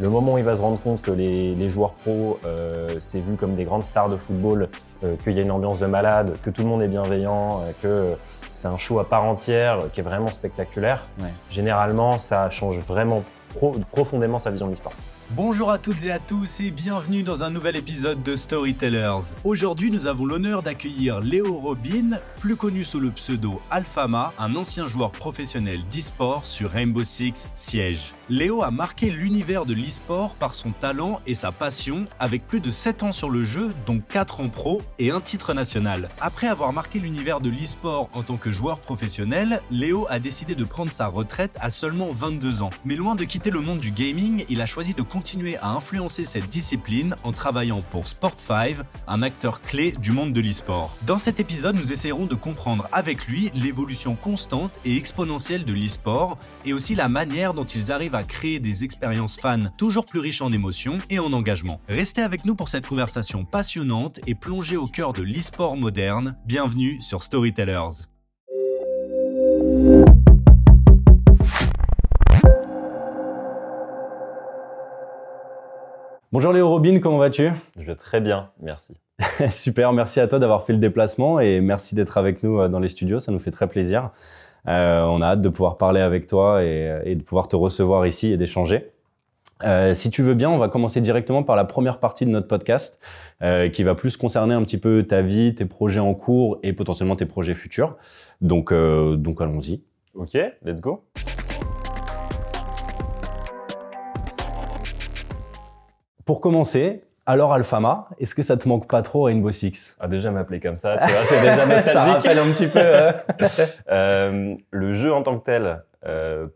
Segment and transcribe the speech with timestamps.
[0.00, 3.20] Le moment où il va se rendre compte que les, les joueurs pros, euh, c'est
[3.20, 4.68] vu comme des grandes stars de football,
[5.04, 7.70] euh, qu'il y a une ambiance de malade, que tout le monde est bienveillant, euh,
[7.80, 8.16] que
[8.50, 11.32] c'est un show à part entière, euh, qui est vraiment spectaculaire, Ouais.
[11.48, 13.22] généralement, ça change vraiment
[13.54, 14.92] pro- profondément sa vision de l'e-sport.
[15.30, 19.32] Bonjour à toutes et à tous et bienvenue dans un nouvel épisode de Storytellers.
[19.44, 24.86] Aujourd'hui, nous avons l'honneur d'accueillir Léo Robin, plus connu sous le pseudo Alphama, un ancien
[24.86, 28.12] joueur professionnel d'e-sport sur Rainbow Six Siege.
[28.30, 32.70] Léo a marqué l'univers de l'e-sport par son talent et sa passion, avec plus de
[32.70, 36.08] 7 ans sur le jeu, dont 4 en pro et un titre national.
[36.22, 40.64] Après avoir marqué l'univers de l'e-sport en tant que joueur professionnel, Léo a décidé de
[40.64, 42.70] prendre sa retraite à seulement 22 ans.
[42.86, 46.24] Mais loin de quitter le monde du gaming, il a choisi de continuer à influencer
[46.24, 50.96] cette discipline en travaillant pour Sport5, un acteur clé du monde de l'e-sport.
[51.06, 56.38] Dans cet épisode, nous essaierons de comprendre avec lui l'évolution constante et exponentielle de l'e-sport
[56.64, 60.42] et aussi la manière dont ils arrivent à créer des expériences fans toujours plus riches
[60.42, 61.80] en émotions et en engagement.
[61.88, 66.36] Restez avec nous pour cette conversation passionnante et plongée au cœur de l'e-sport moderne.
[66.46, 68.06] Bienvenue sur Storytellers.
[76.34, 77.50] Bonjour Léo Robin, comment vas-tu?
[77.78, 78.94] Je vais très bien, merci.
[79.52, 82.80] Super, merci à toi d'avoir fait le déplacement et merci d'être avec nous euh, dans
[82.80, 84.10] les studios, ça nous fait très plaisir.
[84.66, 88.06] Euh, on a hâte de pouvoir parler avec toi et, et de pouvoir te recevoir
[88.06, 88.90] ici et d'échanger.
[89.62, 92.48] Euh, si tu veux bien, on va commencer directement par la première partie de notre
[92.48, 93.00] podcast
[93.42, 96.72] euh, qui va plus concerner un petit peu ta vie, tes projets en cours et
[96.72, 97.96] potentiellement tes projets futurs.
[98.40, 99.82] Donc, euh, donc allons-y.
[100.14, 100.34] Ok,
[100.64, 101.04] let's go.
[106.24, 109.96] Pour commencer, alors Alphama, est-ce que ça te manque pas trop Rainbow Six?
[110.00, 112.12] Ah, déjà m'appeler comme ça, tu vois, c'est déjà Ça nostalgique.
[112.14, 112.78] rappelle un petit peu.
[112.82, 113.12] euh,
[113.90, 116.48] Euh, le jeu en tant que tel, euh,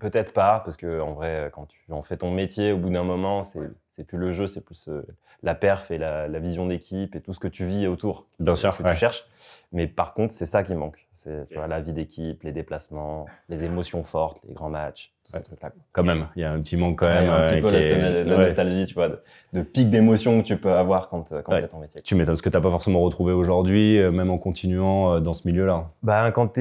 [0.00, 3.04] peut-être pas, parce que en vrai, quand tu en fais ton métier, au bout d'un
[3.04, 5.02] moment, c'est c'est plus le jeu, c'est plus euh,
[5.44, 8.56] la perf et la, la vision d'équipe et tout ce que tu vis autour Bien
[8.56, 8.90] sûr, que ouais.
[8.92, 9.24] tu cherches.
[9.70, 11.06] Mais par contre, c'est ça qui manque.
[11.12, 15.70] C'est la vie d'équipe, les déplacements, les émotions fortes, les grands matchs, ces trucs-là.
[15.92, 17.30] Quand même, il y a un petit manque quand Ouais, même.
[17.30, 18.42] un petit euh, peu la, est- la ouais.
[18.42, 19.18] nostalgie, tu vois, de,
[19.52, 21.60] de pic d'émotions que tu peux avoir quand, euh, quand Ouais.
[21.60, 22.00] c'est ton métier.
[22.02, 25.32] Tu m'étonnes, ce que tu n'as pas forcément retrouvé aujourd'hui, euh, même en continuant dans
[25.32, 25.90] ce milieu-là.
[26.02, 26.58] Bah, quand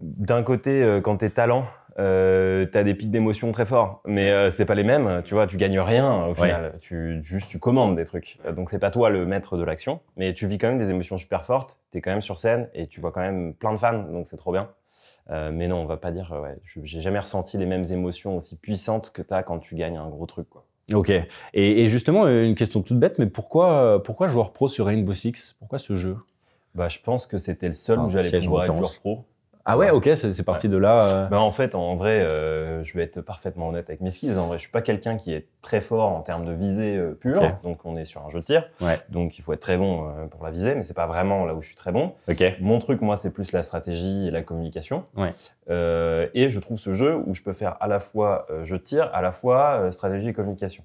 [0.00, 1.64] d'un côté, quand t'es talent,
[1.98, 5.22] euh, t'as des pics d'émotions très forts, mais euh, c'est pas les mêmes.
[5.24, 6.74] Tu vois, tu gagnes rien au final.
[6.80, 8.36] Tu juste tu commandes des trucs.
[8.54, 11.16] Donc c'est pas toi le maître de l'action, mais tu vis quand même des émotions
[11.16, 11.78] super fortes.
[11.92, 14.36] T'es quand même sur scène et tu vois quand même plein de fans, donc c'est
[14.36, 14.68] trop bien.
[15.30, 16.32] Euh, mais non, on va pas dire.
[16.32, 19.96] euh, Ouais, j'ai jamais ressenti les mêmes émotions aussi puissantes que t'as quand tu gagnes
[19.96, 20.48] un gros truc.
[20.48, 20.64] Quoi.
[20.92, 21.10] Ok.
[21.10, 25.14] Et, et justement, une question toute bête, mais pourquoi, euh, pourquoi joueur pro sur Rainbow
[25.14, 25.56] Six?
[25.58, 26.16] Pourquoi ce jeu?
[26.76, 29.24] Bah, je pense que c'était le seul Ah, où j'allais pouvoir être joueur pro.
[29.68, 31.04] Ah ouais, ok, c'est parti de là.
[31.04, 31.26] euh.
[31.26, 34.38] Ben, en fait, en vrai, euh, je vais être parfaitement honnête avec mes skills.
[34.38, 37.12] En vrai, je suis pas quelqu'un qui est très fort en termes de visée euh,
[37.20, 37.42] pure.
[37.64, 38.68] Donc, on est sur un jeu de tir.
[38.80, 39.00] Ouais.
[39.08, 41.54] Donc, il faut être très bon euh, pour la visée, mais c'est pas vraiment là
[41.54, 42.12] où je suis très bon.
[42.28, 42.42] Ok.
[42.60, 45.04] Mon truc, moi, c'est plus la stratégie et la communication.
[45.16, 45.32] Ouais.
[46.34, 49.10] Et je trouve ce jeu où je peux faire à la fois jeu de tir,
[49.12, 50.84] à la fois stratégie et communication.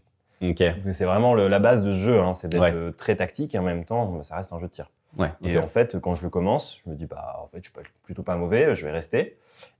[0.91, 2.19] C'est vraiment le- la base de ce jeu.
[2.19, 4.71] hein, c'est d'être très tactique et en même temps, bah, ça reste un jeu de
[4.71, 4.89] tir.
[5.17, 5.31] Ouais.
[5.43, 7.73] Et en fait, quand je le commence, je me dis, bah, en fait, je suis
[7.73, 9.37] pas- plutôt pas mauvais, je vais rester.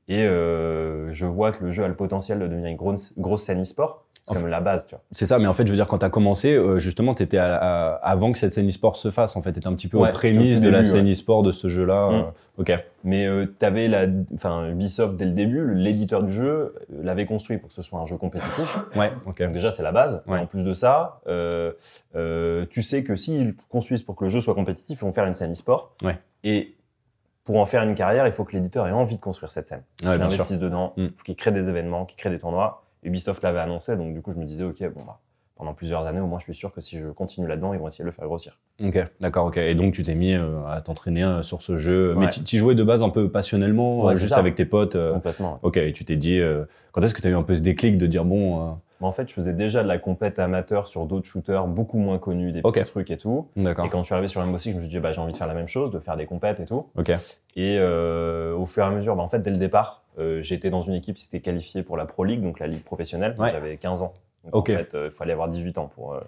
[0.08, 3.44] Et euh, je vois que le jeu a le potentiel de devenir une grosse, grosse
[3.44, 4.04] scène e-sport.
[4.24, 5.04] C'est comme la base, tu vois.
[5.12, 7.24] C'est ça, mais en fait, je veux dire, quand tu as commencé, euh, justement, tu
[7.24, 9.36] étais avant que cette scène e-sport se fasse.
[9.36, 11.52] En fait, tu étais un petit peu Ouais, aux prémices de la scène e-sport de
[11.52, 12.10] ce jeu-là.
[12.10, 12.14] Mm.
[12.14, 12.22] euh,
[12.60, 12.72] Ok.
[13.04, 13.26] Mais
[13.60, 14.06] tu avais la,
[14.36, 16.46] enfin, Ubisoft dès le début, l'éditeur du jeu
[16.92, 18.78] euh, l'avait construit pour que ce soit un jeu compétitif.
[18.96, 19.12] Ouais.
[19.26, 19.42] Ok.
[19.42, 20.24] Donc déjà, c'est la base.
[20.28, 20.40] Ouais.
[20.40, 21.72] En plus de ça, euh,
[22.16, 25.26] euh, tu sais que s'ils construisent pour que le jeu soit compétitif, ils vont faire
[25.26, 25.96] une scène e-sport.
[26.04, 26.20] Ouais.
[26.44, 26.76] Et
[27.44, 29.82] pour en faire une carrière, il faut que l'éditeur ait envie de construire cette scène.
[30.04, 30.26] Ouais, bien sûr.
[30.26, 31.10] investissent dedans, il Mm.
[31.18, 32.84] faut qu'ils créent des événements, qu'ils créent des tournois.
[33.04, 35.20] Ubisoft l'avait annoncé, donc du coup, je me disais, OK, bon, bah,
[35.62, 37.86] pendant plusieurs années, au moins, je suis sûr que si je continue là-dedans, ils vont
[37.86, 38.58] essayer de le faire grossir.
[38.84, 39.58] Ok, d'accord, ok.
[39.58, 42.14] Et donc tu t'es mis euh, à t'entraîner euh, sur ce jeu.
[42.18, 42.30] Mais Ouais.
[42.30, 44.40] tu tu jouais de base un peu passionnellement, Ouais, euh, juste ça.
[44.40, 44.98] avec tes potes.
[45.14, 45.52] Complètement.
[45.54, 45.60] ouais.
[45.62, 46.42] Ok, et tu t'es dit,
[46.94, 49.12] quand est-ce que tu as eu un peu ce déclic de dire, bon, Mais en
[49.12, 52.64] fait, je faisais déjà de la compète amateur sur d'autres shooters beaucoup moins connus, des
[52.64, 53.48] petits trucs et tout.
[53.56, 55.22] d'accord, Et quand je suis arrivé sur Rainbow Six, je me suis dit, bah, j'ai
[55.22, 56.88] envie de faire la même chose, de faire des compètes et tout.
[56.98, 57.12] ok,
[57.56, 60.06] Et au fur et à mesure, bah, en fait, dès le départ,
[60.40, 63.36] j'étais dans une équipe qui s'était qualifiée pour la Pro League, donc la ligue professionnelle.
[63.40, 64.14] J'avais 15 ans.
[64.44, 64.70] Donc, Ok.
[64.70, 66.22] En fait, euh, il fallait avoir 18 ans pour, euh,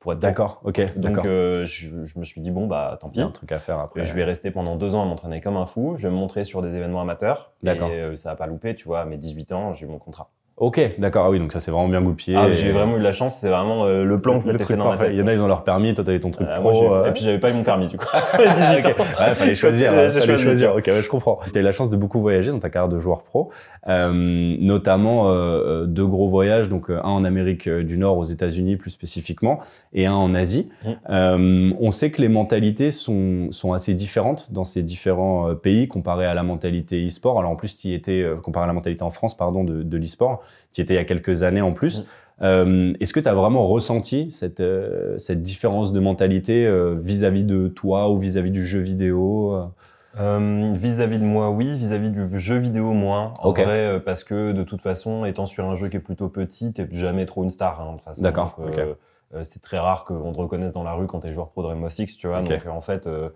[0.00, 3.12] pour être d'accord, ok, Donc, euh, je, je me suis dit, bon, bah, tant Il
[3.12, 3.18] pis.
[3.20, 4.02] y a un truc à faire après.
[4.02, 5.94] Et je vais rester pendant deux ans à m'entraîner comme un fou.
[5.96, 7.52] Je vais me montrer sur des événements amateurs.
[7.62, 7.90] D'accord.
[7.90, 9.00] Et ça va pas louper, tu vois.
[9.00, 10.30] À mes 18 ans, j'ai eu mon contrat.
[10.56, 11.24] Ok, d'accord.
[11.26, 12.36] Ah oui, donc ça c'est vraiment bien goupillé.
[12.38, 14.62] Ah, et- j'ai vraiment eu de la chance, c'est vraiment euh, le plan que truc
[14.62, 15.06] fait dans ma parfait.
[15.06, 15.14] tête.
[15.14, 16.70] Il y en a, ils ont leur permis, toi t'avais ton truc Euh, pro.
[16.72, 18.06] moi, euh, Et puis j'avais pas eu mon permis du coup.
[18.38, 19.00] 18 Ok.
[19.00, 19.04] ans.
[19.20, 19.90] Ouais, fallait choisir.
[19.92, 20.72] Fallait choisi, choisir.
[20.74, 21.40] tu Ok, ouais, je comprends.
[21.52, 23.50] Tu as eu la chance de beaucoup voyager dans ta carrière de joueur pro,
[23.88, 28.90] euh, notamment euh, deux gros voyages, donc un en Amérique du Nord, aux États-Unis plus
[28.90, 29.58] spécifiquement,
[29.92, 30.70] et un en Asie.
[30.84, 30.88] Mm.
[31.10, 36.26] Euh, on sait que les mentalités sont, sont assez différentes dans ces différents pays comparé
[36.26, 37.40] à la mentalité e-sport.
[37.40, 40.42] Alors en plus, tu étais comparé à la mentalité en France, pardon, de, de l'e-sport.
[40.72, 42.00] Tu étais il y a quelques années en plus.
[42.00, 42.04] Mm.
[42.42, 47.44] Euh, Est-ce que tu as vraiment ressenti cette, euh, cette différence de mentalité euh, vis-à-vis
[47.44, 49.70] de toi ou vis-à-vis du jeu vidéo
[50.16, 51.76] Vis-à-vis de moi, oui.
[51.76, 53.34] Vis-à-vis du jeu vidéo, moins.
[53.38, 56.72] En vrai, parce que de toute façon, étant sur un jeu qui est plutôt petit,
[56.72, 57.80] t'es jamais trop une star.
[57.80, 58.22] Hein, de toute façon.
[58.22, 58.56] D'accord,
[59.42, 61.88] c'est très rare qu'on te reconnaisse dans la rue quand t'es joueur pro de Rainbow
[61.88, 62.40] Six, tu vois.
[62.42, 63.30] Donc euh, en fait, euh,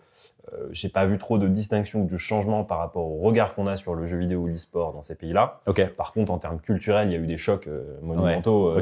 [0.55, 3.67] euh, j'ai pas vu trop de distinction ou de changement par rapport au regard qu'on
[3.67, 5.61] a sur le jeu vidéo ou l'e-sport dans ces pays-là.
[5.97, 8.81] Par contre, en termes culturels, il y a eu des chocs euh, monumentaux euh,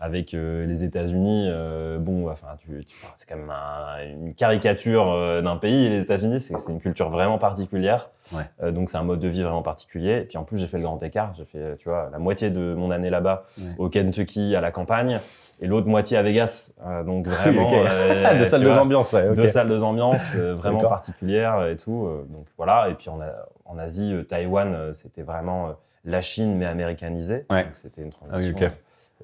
[0.00, 1.46] avec euh, les États-Unis.
[1.50, 5.86] euh, bon, enfin, tu, tu- c'est quand même un- une caricature euh, d'un pays.
[5.86, 8.10] Et les États-Unis, c'est une culture vraiment particulière.
[8.32, 8.42] Ouais.
[8.62, 10.18] Euh, donc, c'est un mode de vie vraiment particulier.
[10.22, 11.32] Et puis, en plus, j'ai fait le grand écart.
[11.36, 13.74] J'ai fait, euh, tu vois, la moitié de mon année là-bas Ouais.
[13.78, 15.20] au Kentucky, à la campagne,
[15.60, 16.74] et l'autre moitié à Vegas.
[16.86, 17.66] Euh, donc, vraiment.
[17.68, 17.74] Ok.
[17.74, 19.32] euh, de salles tu de vois, ambiance, ouais.
[19.34, 22.08] deux salles de ambiance euh, vraiment particulières et tout.
[22.28, 22.88] donc voilà.
[22.90, 25.74] Et puis en, A- en Asie, Taïwan, c'était vraiment
[26.04, 27.44] la Chine mais américanisée.
[27.50, 27.64] Ouais.
[27.64, 28.70] Donc c'était une Ah oui, transition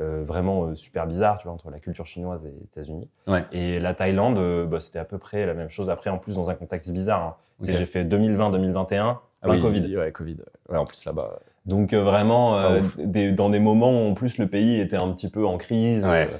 [0.01, 3.09] euh, vraiment euh, super bizarre, tu vois, entre la culture chinoise et les États-Unis.
[3.29, 3.45] Ouais.
[3.53, 5.89] Et la Thaïlande, euh, bah, c'était à peu près la même chose.
[5.89, 7.23] Après, en plus dans un contexte bizarre.
[7.23, 7.35] hein.
[7.61, 9.97] J'ai fait 2020-2021, Ah plein oui, Covid.
[9.97, 10.37] Ouais, Covid.
[10.69, 11.39] Ouais, en plus là-bas.
[11.67, 15.11] Donc euh, vraiment, euh, des- dans des moments où en plus le pays était un
[15.13, 16.05] petit peu en crise.
[16.05, 16.29] Ouais.
[16.33, 16.37] euh,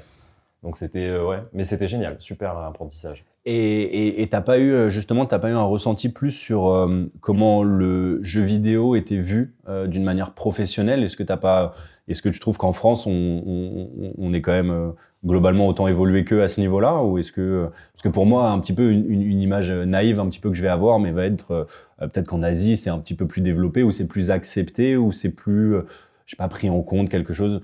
[0.63, 3.23] donc c'était ouais, mais c'était génial, super apprentissage.
[3.47, 6.89] Et t'as pas eu justement t'as pas eu un ressenti plus sur
[7.21, 9.53] comment le jeu vidéo était vu
[9.85, 11.03] d'une manière professionnelle?
[11.03, 11.75] Est-ce que t'as pas
[12.07, 14.91] est-ce que tu trouves qu'en France on, on, on est quand même euh,
[15.25, 18.49] globalement autant évolué qu'eux à ce niveau-là ou est-ce que euh, parce que pour moi
[18.49, 21.25] un petit peu une, image naïve un petit peu que je vais avoir mais va
[21.25, 21.65] être euh,
[22.01, 25.11] euh, peut-être qu'en Asie c'est un petit peu plus développé ou c'est plus accepté ou
[25.11, 25.81] c'est plus euh,
[26.25, 27.61] je sais pas pris en compte quelque chose?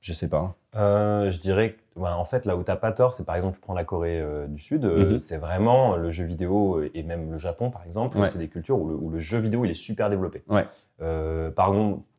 [0.00, 3.36] Je sais pas Euh, je dirais en fait, là où t'as pas tort, c'est par
[3.36, 5.18] exemple, tu prends la Corée euh, du Sud, euh, Mhm.
[5.18, 8.26] c'est vraiment le jeu vidéo euh, et même le Japon, par exemple, Ouais.
[8.26, 10.42] c'est des cultures où le, où le jeu vidéo il est super développé.
[10.48, 10.64] Ouais.
[11.00, 11.72] Euh, par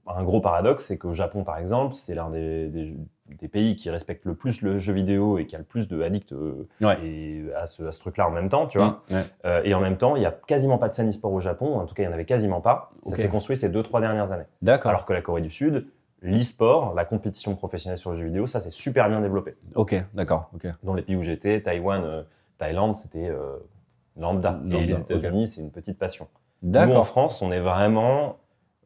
[0.08, 2.96] un gros paradoxe, c'est qu'au Japon, par exemple, c'est l'un des, des-
[3.42, 6.02] des pays qui respecte le plus le jeu vidéo et qui a le plus de
[6.02, 6.98] addicts euh, Ouais.
[7.06, 9.02] et à ce, à ce truc-là en même temps, tu vois.
[9.12, 9.22] Ouais.
[9.46, 11.78] Euh, et en même temps, il y a quasiment pas de scène e-sport au Japon,
[11.80, 12.92] en tout cas, il y en avait quasiment pas.
[13.04, 14.46] Ça s'est construit ces deux, trois dernières années.
[14.62, 15.88] d'accord Alors que la Corée du Sud,
[16.22, 19.56] l'e-sport, la compétition professionnelle sur le jeu vidéo, ça c'est super bien développé.
[19.76, 22.24] ok d'accord ok Dans les pays où j'étais, Taïwan, euh,
[22.58, 23.30] Thaïlande, c'était
[24.18, 24.52] lambda.
[24.64, 25.00] Lambda, Et les.
[25.02, 26.28] États-Unis, c'est une petite passion.
[26.64, 28.38] Nous, en France, on est vraiment,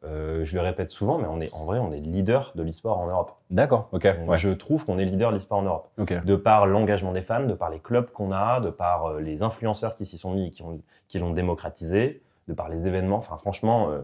[0.04, 2.98] euh, je le répète souvent, mais on est, en vrai, on est leader de l'e-sport
[2.98, 3.32] en Europe.
[3.50, 5.88] d'accord ok Donc, ouais Je trouve qu'on est leader de l'e-sport en Europe.
[6.24, 9.42] De par l'engagement des fans, de par les clubs qu'on a, de par euh, les
[9.42, 13.16] influenceurs qui s'y sont mis, qui ont- qui l'ont démocratisé, de par les événements.
[13.18, 14.00] Enfin, franchement, euh,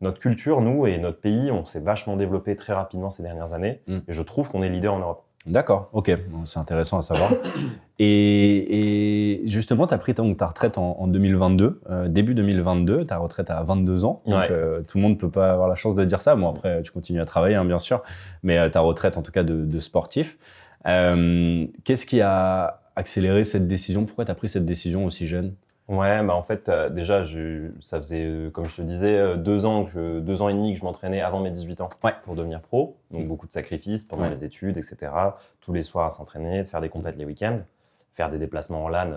[0.00, 3.80] notre culture, nous et notre pays, on s'est vachement développé très rapidement ces dernières années.
[3.86, 3.98] Mm.
[4.06, 5.24] Et je trouve qu'on est leader en Europe.
[5.48, 7.30] D'accord, ok, Bon, c'est intéressant à savoir.
[7.98, 13.04] et, et justement, tu as pris ton- ta retraite en, en 2022, euh, début 2022,
[13.06, 14.22] ta retraite à 22 ans.
[14.26, 14.48] Donc, Ouais.
[14.50, 16.36] euh, tout le monde ne peut pas avoir la chance de dire ça.
[16.36, 18.02] Bon, après, tu continues à travailler, hein, bien sûr,
[18.42, 20.38] mais euh, ta retraite, en tout cas, de, de sportif.
[20.86, 24.04] Euh, Qu'est-ce qui a accéléré cette décision?
[24.04, 25.54] Pourquoi tu as pris cette décision aussi jeune?
[25.88, 29.36] Ouais, bah en fait, euh, déjà, je, ça faisait, euh, comme je te disais, euh,
[29.36, 31.88] deux ans, que je, deux ans et demi que je m'entraînais avant mes 18 ans
[32.04, 32.12] Ouais.
[32.24, 32.96] pour devenir pro.
[33.10, 33.28] Donc, Mm.
[33.28, 34.28] beaucoup de sacrifices pendant Ouais.
[34.30, 35.10] les études, etc.
[35.60, 37.56] Tous les soirs à s'entraîner, faire des compètes les week-ends,
[38.12, 39.12] faire des déplacements en LAN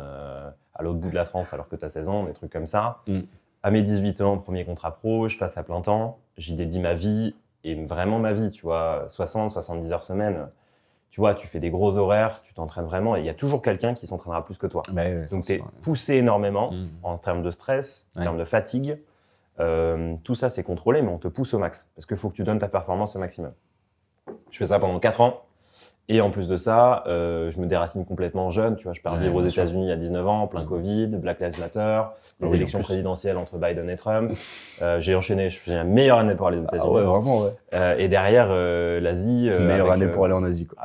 [0.73, 2.67] à l'autre bout de la France alors que tu as 16 ans, des trucs comme
[2.67, 2.99] ça.
[3.05, 3.19] Mm.
[3.63, 6.93] À mes 18 ans, premier contrat pro, je passe à plein temps, j'y dédie ma
[6.93, 10.47] vie et vraiment ma vie, tu vois, 60, 70 heures semaine.
[11.11, 13.61] Tu vois, tu fais des gros horaires, tu t'entraînes vraiment et il y a toujours
[13.61, 14.81] quelqu'un qui s'entraînera plus que toi.
[15.29, 16.85] Donc, tu es poussé énormément Mm.
[17.03, 18.23] en termes de stress, en Ouais.
[18.25, 18.97] termes de fatigue.
[19.59, 21.91] Euh, tout ça, c'est contrôlé, mais on te pousse au max.
[21.95, 23.51] Parce qu'il faut que tu donnes ta performance au maximum.
[24.49, 25.41] Je fais ça pendant 4 ans.
[26.09, 28.75] Et en plus de ça, euh, je me déracine complètement jeune.
[28.75, 29.41] Tu vois, je pars Ouais, vivre aux.
[29.41, 30.67] États-Unis à 19 ans, plein Mm.
[30.67, 32.01] Covid, Black Lives Matter,
[32.41, 34.31] les oui, en élections présidentielles entre Biden et Trump.
[34.81, 36.93] Euh, j'ai enchaîné, je suis la meilleure année pour aller aux Ah États-Unis.
[36.95, 37.51] ouais, vraiment, ouais.
[37.73, 39.47] Euh, et derrière, euh, l'Asie.
[39.49, 40.79] euh, Meilleure avec, année euh, pour aller en Asie, quoi.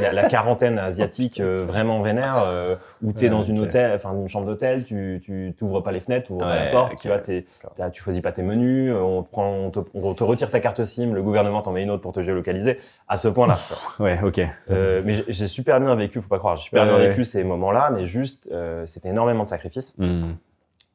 [0.02, 3.92] la- la quarantaine asiatique euh, vraiment vénère euh, où tu es Ouais, dans une hôtel
[3.94, 6.96] enfin une chambre d'hôtel tu tu t'ouvres pas les fenêtres tu ouvres pas la porte
[6.98, 7.44] tu vois t'es-
[7.76, 10.50] t'as- tu choisis pas tes menus euh, on te prend on te, on te retire
[10.50, 12.78] ta carte SIM le gouvernement t'en met une autre pour te géolocaliser
[13.08, 13.58] à ce point là
[14.00, 14.40] Ouais, ok.
[14.70, 17.08] Euh, mais j'ai- super bien vécu faut pas croire j'ai super Ouais, bien ouais.
[17.08, 20.32] vécu ces moments là mais juste euh, c'était énormément de sacrifices Mm.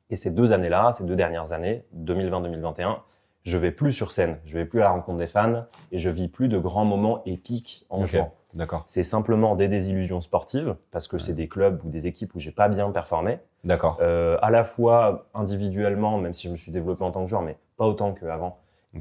[0.10, 3.00] et ces deux années là ces deux dernières années 2020 2021
[3.44, 6.10] je vais plus sur scène, je vais plus à la rencontre des fans et je
[6.10, 8.08] vis plus de grands moments épiques en Ok.
[8.08, 8.34] jouant.
[8.54, 8.84] D'accord.
[8.86, 12.52] C'est simplement des désillusions sportives parce que c'est des clubs ou des équipes où j'ai
[12.52, 14.00] pas bien performé, D'accord.
[14.02, 17.42] euh, à la fois individuellement, même si je me suis développé en tant que joueur,
[17.42, 18.58] mais pas autant qu'avant,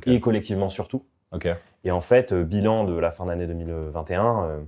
[0.06, 1.02] et collectivement surtout.
[1.84, 4.60] Et en fait, euh, bilan de la fin d'année 2021, euh,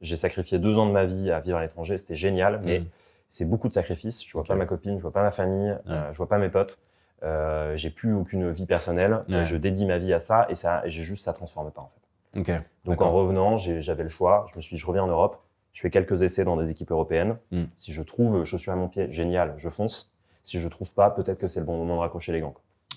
[0.00, 2.86] j'ai sacrifié deux ans de ma vie à vivre à l'étranger, c'était génial, mais Mm.
[3.28, 4.24] c'est beaucoup de sacrifices.
[4.26, 6.48] Je vois pas ma copine, je vois pas ma famille, euh, je vois pas mes
[6.48, 6.78] potes.
[7.22, 9.22] Euh, j'ai plus aucune vie personnelle.
[9.28, 11.88] Et je dédie ma vie à ça et ça, j'ai juste ça transforme pas en
[11.88, 12.40] fait.
[12.40, 12.62] Ok.
[12.84, 14.46] Donc en revenant, j'avais le choix.
[14.50, 15.40] Je me suis, dit, je reviens en Europe.
[15.72, 17.36] Je fais quelques essais dans des équipes européennes.
[17.50, 17.64] Mm.
[17.76, 20.12] Si je trouve chaussures à mon pied, génial, je fonce.
[20.42, 22.54] Si je trouve pas, peut-être que c'est le bon moment de raccrocher les gants.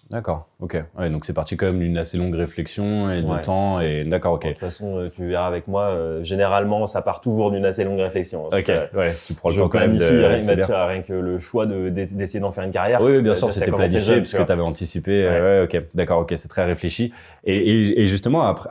[0.10, 0.48] D'accord.
[0.62, 0.82] Ok.
[0.98, 3.42] Ouais, donc c'est parti quand même d'une assez longue réflexion et de Ouais.
[3.42, 3.82] temps.
[3.82, 4.34] Et d'accord.
[4.36, 4.44] Ok.
[4.46, 7.84] De toute façon, euh, tu verras avec moi, euh, généralement, ça part toujours d'une assez
[7.84, 8.46] longue réflexion.
[8.46, 8.64] Ok.
[8.64, 9.12] cas, Ouais.
[9.26, 10.06] Tu prends le temps quand même de.
[10.06, 13.02] rien, rien que le choix de- d'essayer d'en faire une carrière.
[13.02, 14.46] Oui, oui, bien euh, sûr, c'était planifié jeune, vois.
[14.46, 15.12] tu avais anticipé.
[15.26, 17.12] euh, Ouais, ok, d'accord, ok, c'est très réfléchi.
[17.44, 18.70] Et, et- et justement, après,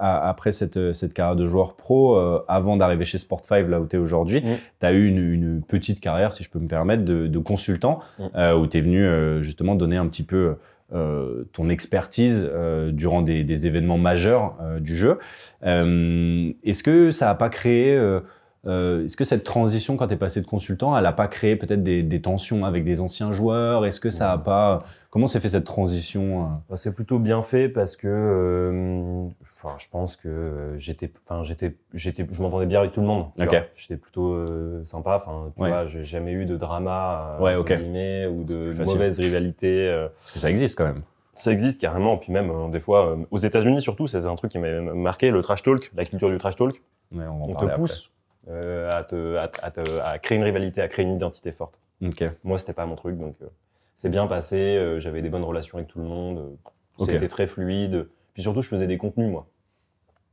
[0.52, 3.98] cette, cette carrière de joueur pro, euh, avant d'arriver chez Sport5, là où tu es
[3.98, 4.54] aujourd'hui, Mm.
[4.80, 8.00] tu as eu une, une petite carrière, si je peux me permettre, de, de consultant,
[8.18, 8.24] Mm.
[8.58, 10.56] où tu es venu justement donner un petit peu
[11.52, 15.18] ton expertise euh, durant des, des événements majeurs euh, du jeu.
[15.64, 17.96] Euh, Est-ce que ça n'a pas créé...
[17.96, 18.20] euh,
[18.66, 21.56] euh, Est-ce que cette transition, quand tu es passé de consultant, elle n'a pas créé
[21.56, 23.86] peut-être des, des tensions avec des anciens joueurs?
[23.86, 26.46] Est-ce que ça a pas Comment s'est fait cette transition euh?
[26.68, 29.28] Bah, C'est plutôt bien fait parce que, euh,
[29.66, 33.06] enfin, je pense que euh, j'étais, enfin, j'étais, j'étais, je m'entendais bien avec tout le
[33.06, 33.26] monde.
[33.74, 35.16] J'étais plutôt euh, sympa.
[35.16, 35.68] Enfin, tu Ouais.
[35.68, 39.88] vois, j'ai jamais eu de drama, euh, Ouais, guillemets, ou de mauvaise rivalité.
[39.88, 40.08] euh.
[40.20, 41.02] Parce que ça existe quand même.
[41.34, 42.16] Ça existe carrément.
[42.16, 45.42] Puis même euh, des fois, aux États-Unis surtout, c'est un truc qui m'a marqué, le
[45.42, 46.82] trash talk, la culture du trash talk.
[47.12, 48.10] Ouais, on te pousse
[48.48, 51.78] à, te, à, te- à te- à créer une rivalité, à créer une identité forte.
[52.02, 52.26] après.
[52.26, 52.32] Ok.
[52.44, 53.36] Moi, c'était pas mon truc, donc
[53.94, 54.94] c'est bien passé.
[54.98, 56.56] J'avais des bonnes relations avec tout le monde.
[57.00, 58.08] C'était très fluide.
[58.34, 59.46] Puis surtout, je faisais des contenus, moi.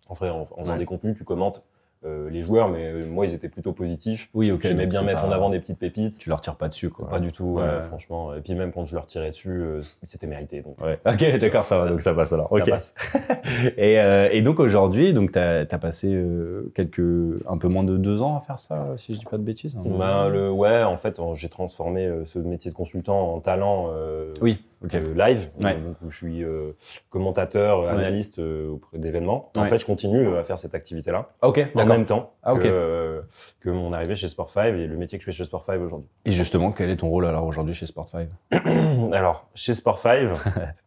[0.09, 0.79] En vrai, en, en faisant Ouais.
[0.79, 1.63] des contenus, tu commentes
[2.05, 4.29] euh, les joueurs, mais euh, moi, ils étaient plutôt positifs.
[4.33, 4.59] Oui, ok.
[4.63, 6.19] J'aimais bien mettre pas- en avant des petites pépites.
[6.19, 7.07] Tu leur tires pas dessus, quoi.
[7.07, 7.63] Pas du tout, Ouais.
[7.63, 8.35] ouais, franchement.
[8.35, 10.59] Et puis même quand je leur tirais dessus, euh, c'était mérité.
[10.61, 10.99] Donc, Ouais.
[11.05, 12.49] Ok, d'accord, ça va, donc ça passe alors.
[12.53, 12.93] ça passe.
[13.77, 16.99] Et, euh, et donc aujourd'hui, donc tu as, passé euh, quelques,
[17.47, 19.77] un peu moins de deux ans à faire ça, si je dis pas de bêtises.
[19.77, 19.83] hein.
[19.85, 24.33] Ben, le, ouais, en fait, j'ai transformé euh, ce métier de consultant en talent euh,
[24.41, 24.61] Oui,
[24.93, 25.75] euh, live, Ouais.
[25.75, 26.73] donc, où je suis euh,
[27.09, 29.51] commentateur, analyste euh, auprès d'événements.
[29.55, 31.29] En fait, je continue à faire cette activité-là.
[31.41, 33.23] ok, en même temps Ah, que,
[33.61, 36.09] que mon arrivée chez Sport5 et le métier que je fais chez Sport5 aujourd'hui.
[36.25, 38.27] Et justement, quel est ton rôle alors aujourd'hui chez Sport5
[39.13, 40.29] Alors, chez Sport5,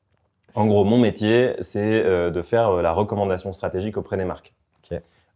[0.55, 4.55] en gros, mon métier, c'est de faire la recommandation stratégique auprès des marques.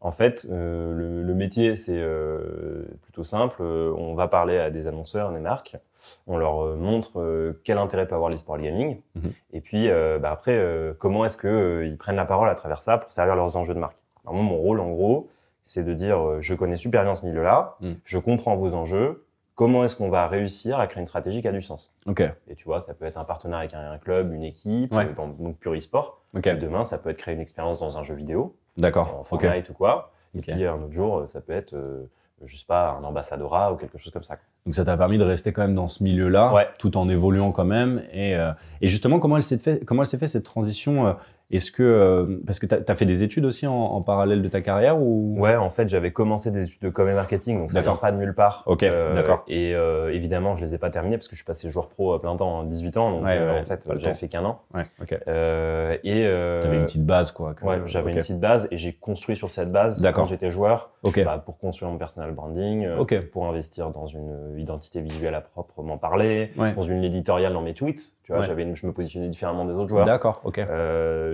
[0.02, 3.56] En fait, euh, le, le métier, c'est euh, plutôt simple.
[3.60, 5.76] Euh, on va parler à des annonceurs, des marques.
[6.26, 9.00] On leur montre euh, quel intérêt peut avoir l'e-sport gaming.
[9.14, 9.32] Mhm.
[9.52, 9.88] Et puis,
[10.20, 10.58] bah, après,
[10.98, 13.96] comment est-ce qu'ils prennent la parole à travers ça pour servir leurs enjeux de marque?
[14.24, 15.28] Alors, moi, mon rôle, en gros,
[15.62, 17.96] c'est de dire je connais super bien ce milieu-là, Mhm.
[18.04, 19.24] je comprends vos enjeux.
[19.54, 21.94] Comment est-ce qu'on va réussir à créer une stratégie qui a du sens?
[22.48, 25.06] Et tu vois, ça peut être un partenaire avec un, un club, une équipe, Ouais.
[25.14, 26.22] donc pur e-sport.
[26.32, 29.18] demain, ça peut être créer une expérience dans un jeu vidéo, d'accord.
[29.20, 30.12] Ok, Fortnite ou quoi.
[30.36, 32.04] Et puis un autre jour, euh, ça peut être, euh,
[32.44, 34.36] je sais pas, un ambassadora ou quelque chose comme ça.
[34.64, 36.68] Donc ça t'a permis de rester quand même dans ce milieu-là, Ouais.
[36.78, 38.02] tout en évoluant quand même.
[38.12, 41.12] Et, euh, et justement, comment elle s'est fait, comment elle s'est fait cette transition euh,
[41.50, 44.48] Est-ce que euh, parce que t'as as fait des études aussi en, en parallèle de
[44.48, 45.34] ta carrière ou?
[45.38, 48.12] Ouais, en fait, j'avais commencé des études de com et marketing, donc ça vient pas
[48.12, 48.62] de nulle part.
[48.66, 49.44] Ok, d'accord.
[49.48, 52.12] Et euh, évidemment, je les ai pas terminés parce que je suis passé joueur pro
[52.12, 54.60] à plein temps, 18 ans, donc Ouais, euh, ouais, en fait, j'avais fait qu'un an.
[54.74, 55.18] Ouais, ok.
[55.28, 57.54] Euh, et euh, T'avais une petite base quoi.
[57.62, 60.90] Ouais, j'avais une petite base et j'ai construit sur cette base quand j'étais joueur.
[61.02, 61.22] Ok.
[61.24, 63.18] bah, pour construire mon personal branding, euh, Ok.
[63.32, 66.74] pour investir dans une identité visuelle à proprement parler, Ouais.
[66.74, 68.16] dans une éditoriale dans mes tweets.
[68.22, 70.04] Tu vois, j'avais je me positionnais différemment des autres joueurs.
[70.06, 70.40] D'accord.
[70.44, 70.60] Ok.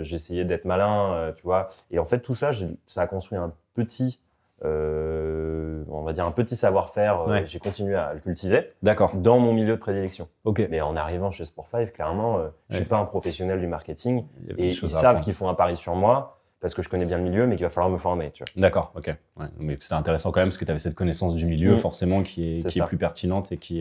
[0.07, 1.69] J'essayais d'être malin, euh, tu vois.
[1.91, 2.51] Et en fait, tout ça,
[2.87, 4.19] ça a construit un petit,
[4.65, 7.21] euh, on va dire un petit savoir-faire.
[7.23, 7.47] euh, Ouais.
[7.47, 9.15] J'ai continué à le cultiver D'accord.
[9.15, 10.29] dans mon milieu de prédilection.
[10.45, 10.67] Ok.
[10.71, 12.89] Mais en arrivant chez Sport5, clairement, euh, je suis Ouais.
[12.89, 16.33] pas un professionnel du marketing Il et ils savent qu'ils font un pari sur moi
[16.61, 18.31] parce que je connais bien le milieu, mais qu'il va falloir me former.
[18.33, 18.61] Tu vois.
[18.61, 19.15] D'accord, ok.
[19.39, 21.79] Ouais, mais c'était intéressant quand même parce que tu avais cette connaissance du milieu Mm.
[21.79, 23.81] forcément qui est, qui est plus pertinente et qui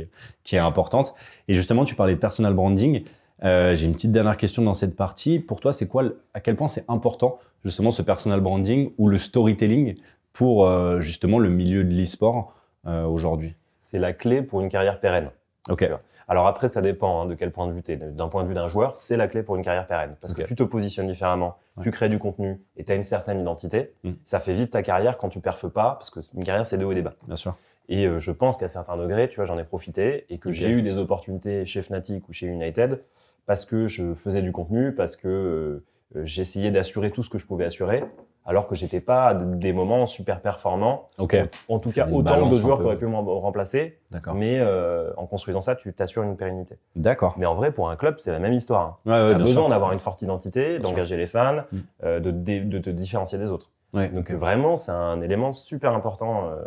[0.51, 1.15] est importante.
[1.47, 3.05] Et justement, tu parlais de personal branding.
[3.43, 5.39] Euh, J'ai une petite dernière question dans cette partie.
[5.39, 9.17] Pour toi, c'est quoi, à quel point c'est important justement ce personal branding ou le
[9.17, 9.95] storytelling
[10.33, 12.53] pour euh, justement le milieu de l'e-sport
[12.87, 13.55] euh, aujourd'hui?
[13.79, 15.29] C'est la clé pour une carrière pérenne.
[15.69, 15.87] Ok,
[16.27, 17.97] Alors après, ça dépend hein, de quel point de vue tu es.
[17.97, 20.15] D'un point de vue d'un joueur, c'est la clé pour une carrière pérenne.
[20.21, 21.83] Parce que tu te positionnes différemment, Ouais.
[21.83, 23.91] tu crées du contenu et tu as une certaine identité.
[24.05, 24.11] Mm.
[24.23, 26.93] Ça fait vite ta carrière quand tu perfes pas, parce qu'une carrière, c'est des hauts
[26.93, 27.15] et des bas.
[27.27, 27.55] bien sûr.
[27.89, 30.69] Et euh, je pense qu'à certains degrés, tu vois, j'en ai profité et que j'ai
[30.69, 33.03] eu des opportunités chez Fnatic ou chez United
[33.45, 35.85] parce que je faisais du contenu, parce que euh,
[36.23, 38.03] j'essayais d'assurer tout ce que je pouvais assurer,
[38.47, 41.09] alors que j'étais pas à des moments super performants.
[41.17, 41.35] Ok.
[41.67, 43.99] En tout cas, autant de joueurs qui auraient pu me rem- remplacer,
[44.35, 46.77] mais euh, en construisant ça, tu t'assures une pérennité.
[46.95, 47.35] D'accord.
[47.37, 48.99] Mais en vrai, pour un club, c'est la même histoire.
[49.05, 49.09] hein.
[49.11, 51.77] Ouais, ouais, tu as besoin d'avoir une forte identité, d'engager les fans, Mm.
[52.03, 53.71] euh, de, te différencier des autres.
[53.93, 56.61] Ouais, Donc vraiment, c'est un élément super important euh,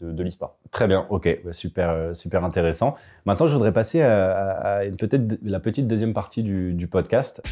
[0.00, 0.28] de, de.
[0.70, 2.96] Très bien, ok, Bah, super, euh, super intéressant.
[3.24, 7.42] Maintenant, je voudrais passer à, peut-être la petite deuxième partie du, du podcast.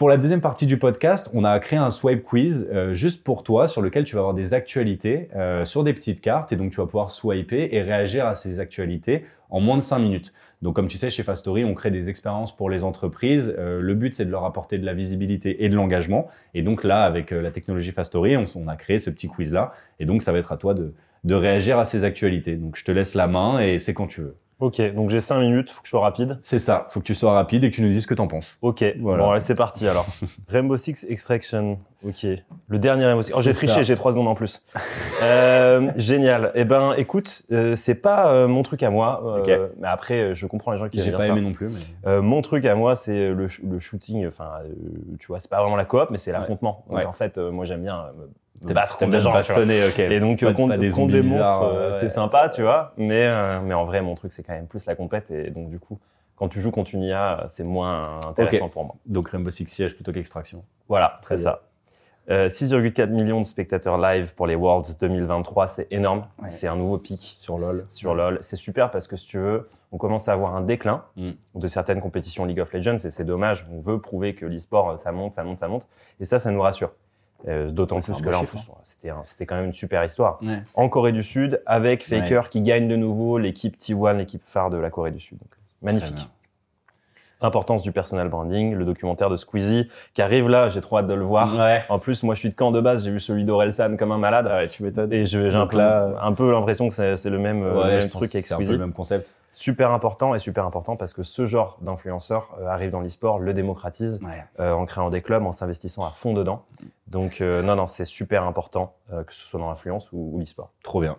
[0.00, 3.42] Pour la deuxième partie du podcast, on a créé un swipe quiz euh, juste pour
[3.42, 6.70] toi sur lequel tu vas avoir des actualités euh, sur des petites cartes et donc
[6.70, 10.32] tu vas pouvoir swiper et réagir à ces actualités en moins de 5 minutes.
[10.62, 13.54] Donc comme tu sais, chez Fastory, on crée des expériences pour les entreprises.
[13.58, 16.28] Euh, le but, c'est de leur apporter de la visibilité et de l'engagement.
[16.54, 19.72] Et donc là, avec euh, la technologie Fastory, on, on a créé ce petit quiz-là.
[19.98, 22.56] Et donc, ça va être à toi de, de réagir à ces actualités.
[22.56, 24.36] Donc, je te laisse la main et c'est quand tu veux.
[24.60, 26.36] Ok, donc j'ai 5 minutes, faut que je sois rapide.
[26.40, 26.84] C'est ça.
[26.90, 28.58] Faut que tu sois rapide et que tu nous dises ce que t'en penses.
[28.60, 29.22] Ok, Voilà.
[29.24, 30.06] bon, c'est parti alors.
[30.48, 32.26] Rainbow Six Extraction, ok.
[32.68, 33.32] Le dernier Rainbow Six.
[33.36, 34.62] Oh, j'ai triché, j'ai 3 secondes en plus.
[35.22, 36.50] Euh, génial.
[36.54, 39.20] Eh ben, écoute, euh, c'est pas euh, mon truc à moi.
[39.22, 39.70] euh, Ok.
[39.78, 41.26] Mais après, je comprends les gens qui J'ai pas ça.
[41.26, 41.68] aimé non plus,
[42.04, 42.20] mais.
[42.22, 44.26] Mon truc à moi, c'est le, sh- le shooting.
[44.26, 44.50] Enfin,
[45.18, 46.84] tu vois, c'est pas vraiment la coop, mais c'est l'affrontement.
[46.88, 47.04] Donc Ouais.
[47.04, 48.06] en fait, moi j'aime bien
[48.62, 49.32] battre contre t'aimes des gens.
[49.88, 49.98] ok.
[49.98, 51.96] Et donc, Pas- euh, contre, pas des contre des monstres, euh, ouais.
[52.00, 52.92] c'est sympa, tu vois.
[52.96, 55.30] Mais, euh, mais en vrai, mon truc, c'est quand même plus la compète.
[55.30, 55.98] Et donc, du coup,
[56.36, 58.94] quand tu joues contre une IA, c'est moins intéressant pour moi.
[59.06, 60.64] Donc, Rainbow Six Siege plutôt qu'Extraction.
[60.88, 61.62] Voilà, c'est ça.
[62.28, 66.26] Euh, 6,4 millions de spectateurs live pour les Worlds 2023, c'est énorme.
[66.40, 66.48] Ouais.
[66.48, 67.82] C'est un nouveau pic Sur LoL.
[67.90, 71.02] Sur LoL, c'est super parce que si tu veux, on commence à avoir un déclin
[71.16, 71.30] Mm.
[71.56, 73.66] de certaines compétitions League of Legends et c'est dommage.
[73.72, 75.88] On veut prouver que l'e-sport ça monte, ça monte, ça monte
[76.20, 76.92] et ça, ça nous rassure.
[77.48, 78.58] Euh, D'autant c'est plus que là, plus,
[79.22, 80.38] c'était quand même une super histoire.
[80.42, 80.62] Ouais.
[80.74, 84.76] En Corée du Sud, avec Faker qui gagne de nouveau l'équipe T1, l'équipe phare de
[84.76, 85.38] la Corée du Sud.
[85.38, 85.48] Donc,
[85.82, 86.28] magnifique.
[87.42, 91.14] Importance du personal branding, le documentaire de Squeezie qui arrive là, j'ai trop hâte de
[91.14, 91.56] le voir.
[91.58, 91.82] Ouais.
[91.88, 94.18] En plus, moi, je suis de camp de base, j'ai vu celui d'Orelsan comme un
[94.18, 94.44] malade.
[94.46, 95.10] Ouais, tu m'étonnes.
[95.10, 98.10] Et j'ai un peu, là- un peu l'impression que c'est c'est le même, euh, le
[98.10, 98.72] truc avec c'est un peu Squeezie.
[98.72, 99.34] le même concept.
[99.60, 103.52] Super important et super important parce que ce genre d'influenceur euh, arrive dans l'e-sport, le
[103.52, 104.42] démocratise Ouais.
[104.58, 106.64] euh, en créant des clubs, en s'investissant à fond dedans.
[107.08, 110.70] Donc, euh, non, non, c'est super important que ce soit dans l'influence ou, ou l'e-sport.
[110.82, 111.18] Trop bien.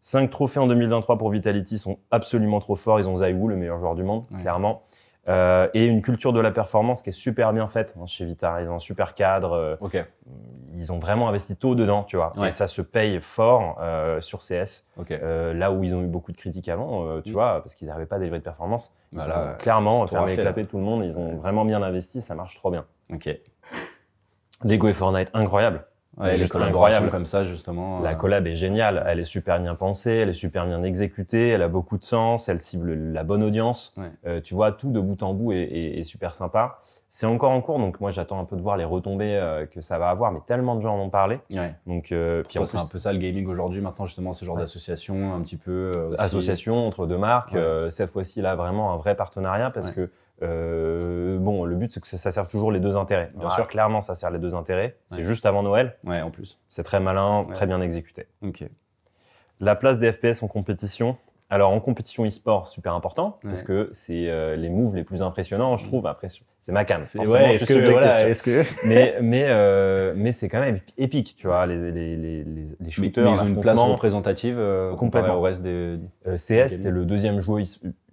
[0.00, 3.00] 5 trophées en 2023 pour Vitality sont absolument trop forts.
[3.00, 4.40] Ils ont Zaiwu, le meilleur joueur du monde, Ouais.
[4.40, 4.84] clairement.
[5.26, 8.60] Euh, et une culture de la performance qui est super bien faite hein, chez Vita.
[8.60, 9.52] Ils ont un super cadre.
[9.52, 9.76] euh,
[10.76, 12.32] ils ont vraiment investi tôt dedans, tu vois.
[12.36, 12.48] Ouais.
[12.48, 14.90] Et ça se paye fort euh, sur CS.
[14.98, 15.12] Ok.
[15.12, 17.32] Euh, là où ils ont eu beaucoup de critiques avant, tu Mm.
[17.32, 18.94] vois, parce qu'ils n'arrivaient pas à délivrer de performance.
[19.12, 19.56] Ils ont ouais.
[19.60, 21.04] clairement fermé et clapé tout le monde.
[21.04, 22.84] Ils ont vraiment bien investi, ça marche trop bien.
[23.12, 23.30] Ok.
[24.64, 25.84] Lego et Fortnite, incroyable.
[26.16, 27.10] Ouais, Juste incroyable.
[27.10, 28.00] comme ça, justement.
[28.00, 31.48] La euh, collab est géniale, elle est super bien pensée, elle est super bien exécutée,
[31.48, 33.94] elle a beaucoup de sens, elle cible la bonne audience.
[33.96, 34.04] Ouais.
[34.26, 36.78] Euh, tu vois, tout de bout en bout est, est- est super sympa.
[37.08, 39.80] C'est encore en cours, donc moi j'attends un peu de voir les retombées euh, que
[39.80, 41.38] ça va avoir, mais tellement de gens en ont parlé.
[41.50, 41.74] Ouais.
[41.86, 45.34] Donc, euh, puis c'est un peu ça le gaming aujourd'hui, maintenant, justement, ce genre d'association,
[45.34, 45.90] un petit peu.
[46.18, 47.56] association entre deux marques.
[47.88, 50.10] Cette fois-ci, là, vraiment un vrai partenariat parce que,
[50.42, 53.30] euh, bon, le but, c'est que ça serve toujours les deux intérêts.
[53.34, 53.54] Bien Ouais.
[53.54, 54.96] sûr, clairement, ça sert les deux intérêts.
[55.06, 55.22] C'est Ouais.
[55.22, 55.96] juste avant Noël.
[56.04, 56.58] Ouais, en plus.
[56.70, 57.54] C'est très malin, Ouais.
[57.54, 58.26] très bien exécuté.
[58.42, 58.64] Ok.
[59.60, 61.16] La place des FPS en compétition.
[61.54, 65.76] Alors, en compétition e-sport, super important parce que c'est euh, les moves les plus impressionnants,
[65.76, 66.04] je trouve.
[66.08, 66.26] Après,
[66.60, 67.04] c'est ma cam.
[67.04, 68.64] C'est- ouais, que, voilà, que.
[68.84, 72.90] mais mais euh, mais c'est quand même épique, tu vois, les les les les, Mais,
[72.90, 75.36] shooters, mais ils ont une place représentative euh, Complètement.
[75.36, 76.00] au reste des.
[76.34, 77.52] CS, c'est le deuxième jeu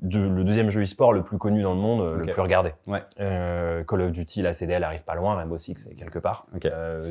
[0.04, 2.74] de- le deuxième jeu e-sport le plus connu dans le monde, le plus regardé.
[2.86, 3.02] Ouais.
[3.18, 6.46] Call of Duty, la CDL arrive pas loin, Rainbow Six est quelque part.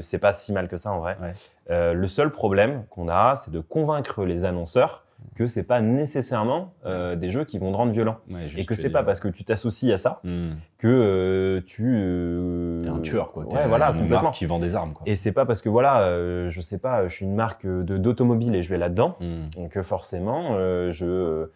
[0.01, 1.17] C'est pas si mal que ça en vrai.
[1.21, 1.93] Ouais.
[1.93, 7.17] Le seul problème qu'on a, c'est de convaincre les annonceurs que c'est pas nécessairement euh,
[7.17, 9.45] des jeux qui vont te rendre violent Ouais, et que c'est pas parce que tu
[9.45, 10.51] t'associes à ça Hmm.
[10.79, 13.45] que euh, tu euh, T'es un tueur, quoi.
[13.49, 14.23] T'es Ouais, voilà, une complètement.
[14.25, 15.03] marque qui vend des armes, quoi.
[15.07, 17.97] Et c'est pas parce que voilà, euh, je sais pas, je suis une marque de
[17.97, 19.49] d'automobile et je vais là-dedans Hmm.
[19.57, 21.49] donc forcément, euh, je,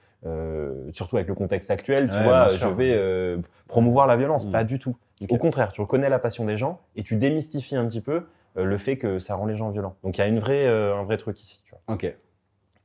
[0.93, 4.47] surtout avec le contexte actuel, tu Ouais, vois, je vais promouvoir la violence.
[4.47, 4.53] Mm.
[4.53, 4.97] Pas du tout.
[5.29, 8.23] Au contraire, tu reconnais la passion des gens et tu démystifies un petit peu
[8.57, 9.97] le fait que ça rend les gens violents.
[10.03, 12.15] Donc il y a une vraie, un vrai truc ici, tu vois, Ok.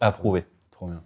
[0.02, 0.46] à prouver.
[0.80, 1.02] Trop bien.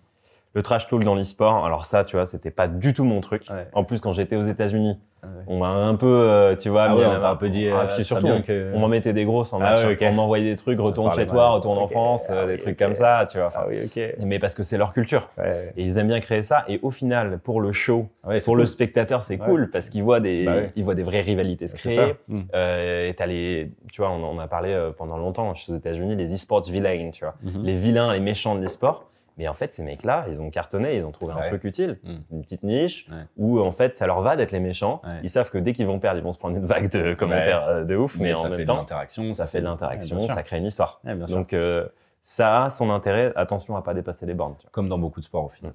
[0.56, 3.44] Le trash talk dans l'e-sport, alors ça, tu vois, c'était pas du tout mon truc.
[3.50, 3.66] Ouais.
[3.74, 5.30] En plus, quand j'étais aux États-Unis, Ouais.
[5.48, 7.68] on m'a un peu, euh, tu vois, Ah ouais, on t'a un peu dit.
[7.70, 9.84] Ah, euh, puis surtout, on, que- on m'en mettait des grosses en Ah match.
[9.86, 10.00] ouais, ok.
[10.12, 11.52] On m'envoyait des trucs, retourne chez toi, mal.
[11.54, 11.88] retourne en.
[11.88, 13.50] France, Ah euh, des trucs comme ça, tu vois.
[13.56, 14.16] Ah oui, ok.
[14.20, 15.30] Mais parce que c'est leur culture.
[15.40, 15.74] Ouais.
[15.78, 16.66] Et ils aiment bien créer ça.
[16.68, 18.10] Et au final, pour le show,
[18.46, 18.68] pour le cool.
[18.68, 19.46] spectateur, c'est Ouais.
[19.48, 20.72] cool parce qu'il voit des, Bah ouais.
[20.76, 22.16] il voit des vraies rivalités se C'est créer.
[22.30, 22.36] ça.
[22.54, 25.54] Euh, et t'as les, tu vois, on en a parlé pendant longtemps.
[25.56, 27.64] Je suis aux États-Unis, les e-sports villains, tu vois, Mhm.
[27.64, 29.06] les vilains, les méchants de l'e-sport.
[29.38, 32.16] Mais en fait, ces mecs-là, ils ont cartonné, ils ont trouvé un truc utile, Mm.
[32.32, 33.24] une petite niche, Ouais.
[33.38, 35.02] où en fait, ça leur va d'être les méchants.
[35.04, 35.20] Ouais.
[35.24, 37.64] Ils savent que dès qu'ils vont perdre, ils vont se prendre une vague de commentaires
[37.68, 39.32] euh, de ouf, mais, ça en fait même de temps, l'interaction.
[39.32, 41.02] ça fait de l'interaction, ça crée une histoire.
[41.28, 41.88] Donc, euh,
[42.22, 43.34] ça a son intérêt.
[43.36, 44.56] Attention à pas dépasser les bornes.
[44.58, 44.72] tu vois.
[44.72, 45.74] Comme dans beaucoup de sports au final.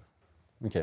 [0.65, 0.79] Ok.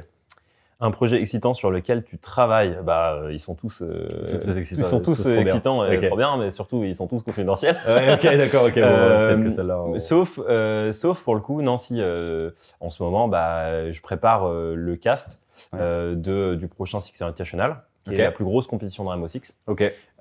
[0.82, 4.84] Un projet excitant sur lequel tu travailles, bah, euh, ils sont tous, euh, tous ils
[4.84, 5.42] sont tous, tous euh, bien.
[5.44, 6.08] excitants, et Ok.
[6.08, 7.78] trop bien, mais surtout, ils sont tous confidentiels.
[7.88, 8.76] Ouais, ok, d'accord, ok.
[8.76, 9.80] Bon, Euh, peut-être que celle-là.
[9.82, 14.50] on- Sauf, euh, sauf pour le coup, Nancy, euh, en ce moment, bah, je prépare
[14.50, 15.80] euh, le cast Ouais.
[15.82, 19.62] euh, de, du prochain Six Invitational, qui est la plus grosse compétition de Rainbow Six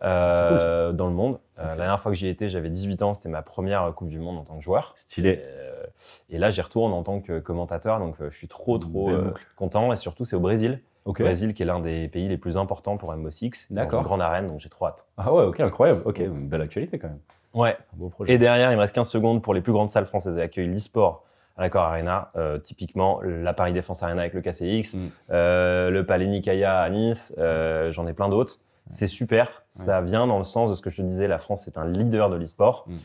[0.02, 1.38] euh, dans le monde.
[1.58, 1.68] Euh.
[1.70, 4.38] La dernière fois que j'y étais, j'avais 18 ans, c'était ma première Coupe du Monde
[4.38, 4.92] en tant que joueur.
[4.94, 5.40] Stylé.
[5.42, 5.84] Euh,
[6.30, 9.10] et là, j'y retourne en tant que commentateur, donc je suis trop, trop
[9.56, 9.92] content.
[9.92, 10.80] Et surtout, c'est au Brésil.
[11.06, 13.70] Le Brésil, qui est l'un des pays les plus importants pour Rainbow Six.
[13.70, 14.02] D'accord.
[14.02, 15.06] Grande arène, donc j'ai trop hâte.
[15.18, 16.02] Ah ouais, ok, incroyable.
[16.06, 17.20] Ok, une belle actualité quand même.
[17.52, 17.76] Ouais.
[17.92, 18.32] Un beau projet.
[18.32, 20.68] Et derrière, il me reste 15 secondes pour les plus grandes salles françaises et accueillent
[20.68, 21.24] l'e-sport
[21.56, 22.30] à Arena.
[22.36, 25.08] Euh, typiquement, la Paris Défense Arena avec le KCX, Mm.
[25.30, 28.58] euh, le Palais Nicaïa à Nice, euh, j'en ai plein d'autres.
[28.90, 31.66] C'est super, ça vient dans le sens de ce que je te disais, la France
[31.66, 32.84] est un leader de l'e-sport.
[32.86, 32.96] Mm.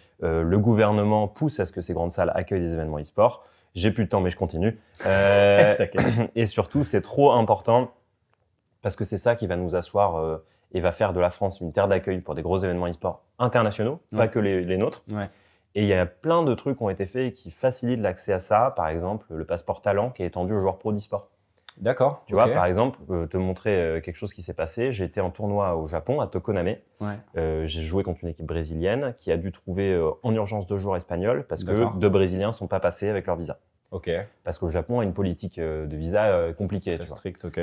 [0.42, 3.46] Le gouvernement pousse à ce que ces grandes salles accueillent des événements e-sport.
[3.76, 4.78] J'ai plus de temps, mais je continue.
[6.36, 7.92] Et surtout, c'est trop important
[8.82, 10.40] parce que c'est ça qui va nous asseoir
[10.74, 14.00] et va faire de la France une terre d'accueil pour des gros événements e-sport internationaux,
[14.16, 15.04] pas que les, les nôtres.
[15.10, 15.30] Ouais.
[15.76, 18.40] Et il y a plein de trucs qui ont été faits qui facilitent l'accès à
[18.40, 18.74] ça.
[18.76, 21.30] Par exemple, le passeport talent qui est étendu aux joueurs pro d'e-sport.
[21.80, 22.24] D'accord.
[22.26, 24.92] Tu vois, par exemple, euh, te montrer euh, quelque chose qui s'est passé.
[24.92, 26.76] J'ai été en tournoi au Japon, à Tokoname.
[27.00, 27.08] Ouais.
[27.38, 30.98] Euh, j'ai joué contre une équipe brésilienne qui a dû trouver en urgence deux joueurs
[30.98, 33.60] espagnols parce que deux Brésiliens sont pas passés avec leur visa.
[33.92, 34.12] Ok.
[34.44, 36.96] Parce que le Japon a une politique de visa compliquée.
[36.96, 37.18] Très tu vois.
[37.18, 37.60] strict, ok.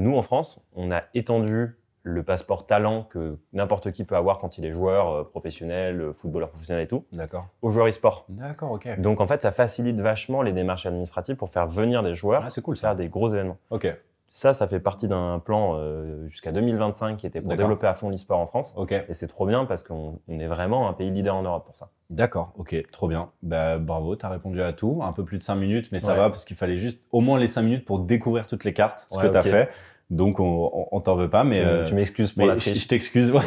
[0.00, 4.56] Nous, en France, on a étendu le passeport talent que n'importe qui peut avoir quand
[4.58, 7.46] il est joueur euh, professionnel, euh, footballeur professionnel et tout, D'accord.
[7.62, 8.24] aux joueurs e-sport.
[8.28, 9.00] D'accord, ok.
[9.00, 12.50] Donc en fait, ça facilite vachement les démarches administratives pour faire venir des joueurs, Ah,
[12.50, 13.58] c'est cool faire des gros événements.
[13.70, 13.94] Ok.
[14.30, 18.10] Ça, ça fait partie d'un plan euh, jusqu'à 2025 qui était pour développer à fond
[18.10, 18.74] l'e-sport en France.
[18.76, 18.92] Ok.
[18.92, 21.76] Et c'est trop bien parce qu'on on est vraiment un pays leader en Europe pour
[21.76, 21.88] ça.
[22.10, 23.30] D'accord, ok, trop bien.
[23.42, 25.00] Bah, bravo, tu as répondu à tout.
[25.02, 26.18] Un peu plus de 5 minutes, mais ça Ouais.
[26.18, 29.06] va parce qu'il fallait juste au moins les 5 minutes pour découvrir toutes les cartes,
[29.08, 29.46] ce Ouais, que tu as ok.
[29.46, 29.70] fait.
[30.10, 31.60] Donc, on, on, on t'en veut pas, mais.
[31.60, 32.82] tu euh, tu m'excuses pour mais la je, triche.
[32.82, 33.42] je t'excuse, ouais,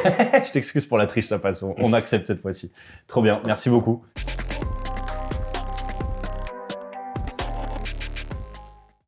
[0.45, 1.63] je t'excuse pour la triche, ça passe.
[1.63, 2.71] On, on accepte cette fois-ci.
[3.07, 4.03] Trop bien, merci beaucoup.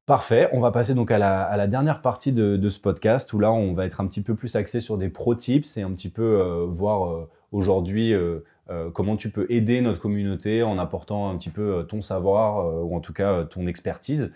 [0.06, 3.32] Parfait, on va passer donc à la, à la dernière partie de, de ce podcast
[3.32, 5.82] où là on va être un petit peu plus axé sur des pro tips et
[5.82, 8.14] un petit peu euh, voir euh, aujourd'hui
[8.70, 12.82] euh, comment tu peux aider notre communauté en apportant un petit peu ton savoir euh,
[12.82, 14.32] ou en tout cas euh, ton expertise.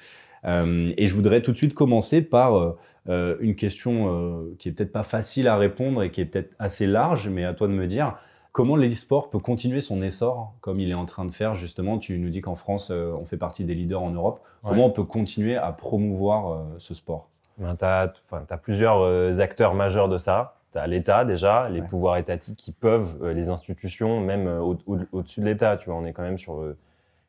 [0.45, 2.75] Et je voudrais tout de suite commencer par
[3.09, 6.53] euh, une question euh, qui est peut-être pas facile à répondre et qui est peut-être
[6.59, 8.17] assez large, mais à toi de me dire
[8.51, 11.55] comment l'e-sport peut continuer son essor comme il est en train de faire?
[11.55, 11.97] Justement.
[11.99, 14.39] Tu nous dis qu'en France, euh, on fait partie des leaders en Europe.
[14.63, 14.71] Ouais.
[14.71, 17.29] Comment on peut continuer à promouvoir ce sport?
[17.59, 18.13] Ben, tu as,
[18.61, 20.55] plusieurs acteurs majeurs de ça.
[20.73, 21.87] Tu as l'État déjà, les Ouais.
[21.87, 25.77] pouvoirs étatiques qui peuvent, les institutions, même au- au- au-dessus de l'État.
[25.77, 26.61] Tu vois, on est quand même sur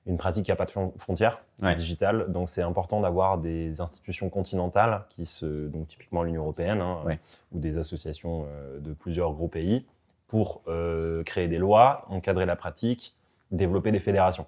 [0.09, 1.75] une pratique qui n'a pas de fron- frontières, c'est Ouais.
[1.77, 2.33] digital.
[2.33, 7.21] Donc c'est important d'avoir des institutions continentales, qui se, donc typiquement l'Union européenne, hein, Ouais.
[7.53, 9.87] ou des associations euh, de plusieurs gros pays,
[10.27, 13.15] pour euh, créer des lois, encadrer la pratique,
[13.51, 14.47] développer des fédérations.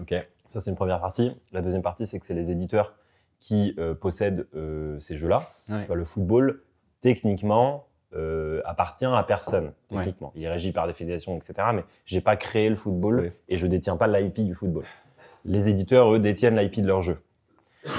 [0.00, 0.14] Ok.
[0.44, 1.36] Ça, c'est une première partie.
[1.52, 2.94] La deuxième partie, c'est que c'est les éditeurs
[3.40, 5.50] qui euh, possèdent euh, ces jeux-là.
[5.68, 5.86] Ouais.
[5.92, 6.62] Le football,
[7.00, 9.72] techniquement, euh, appartient à personne.
[9.90, 9.98] Ouais.
[9.98, 10.32] Techniquement.
[10.34, 11.54] Il est régi par des fédérations, etc.
[11.74, 13.30] Mais j'ai pas créé le football Oui.
[13.48, 14.84] et je détiens pas l'IP du football.
[15.44, 17.18] Les éditeurs, eux, détiennent l'IP de leur jeu.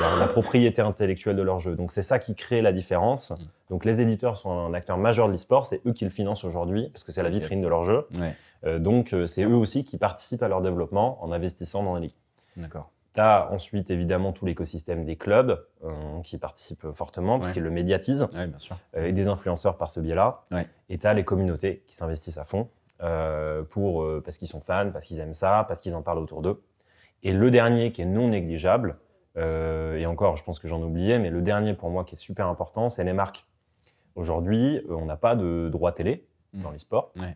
[0.01, 1.75] La, la propriété intellectuelle de leur jeu.
[1.75, 3.31] Donc c'est ça qui crée la différence.
[3.31, 3.35] Mm.
[3.69, 6.89] Donc les éditeurs sont un acteur majeur de l'e-sport, c'est eux qui le financent aujourd'hui
[6.89, 8.05] parce que c'est la vitrine de leur jeu.
[8.19, 8.35] Ouais.
[8.65, 12.07] Euh, donc euh, c'est eux aussi qui participent à leur développement en investissant dans les
[12.07, 12.15] ligues.
[12.57, 12.91] D'accord.
[13.17, 17.71] Tu as ensuite évidemment tout l'écosystème des clubs euh, qui participent fortement parce qu'ils le
[17.71, 18.77] médiatisent Ouais, bien sûr.
[18.95, 20.41] euh, et des influenceurs par ce biais-là.
[20.51, 20.67] Ouais.
[20.89, 22.69] Et tu as les communautés qui s'investissent à fond
[23.01, 26.43] euh, pour, parce qu'ils sont fans, parce qu'ils aiment ça, parce qu'ils en parlent autour
[26.43, 26.61] d'eux.
[27.23, 28.97] Et le dernier qui est non négligeable,
[29.35, 32.45] et encore je pense que j'en oubliais, mais le dernier pour moi qui est super
[32.47, 33.45] important, c'est les marques.
[34.15, 36.61] Aujourd'hui, on n'a pas de droit télé Mm.
[36.61, 37.11] dans l'e-sport.
[37.19, 37.35] Ouais.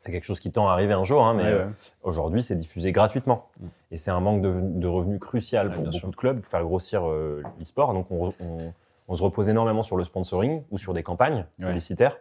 [0.00, 1.72] C'est quelque chose qui tend à arriver un jour, hein, mais Ouais, euh, ouais.
[2.02, 3.46] Aujourd'hui, c'est diffusé gratuitement.
[3.60, 3.66] Mm.
[3.92, 6.10] Et c'est un manque de, de revenus crucial Ouais, pour beaucoup sûr.
[6.10, 7.92] de clubs pour faire grossir euh, l'e-sport.
[7.94, 8.72] Donc, on, re- on-
[9.08, 12.16] on se repose énormément sur le sponsoring ou sur des campagnes publicitaires.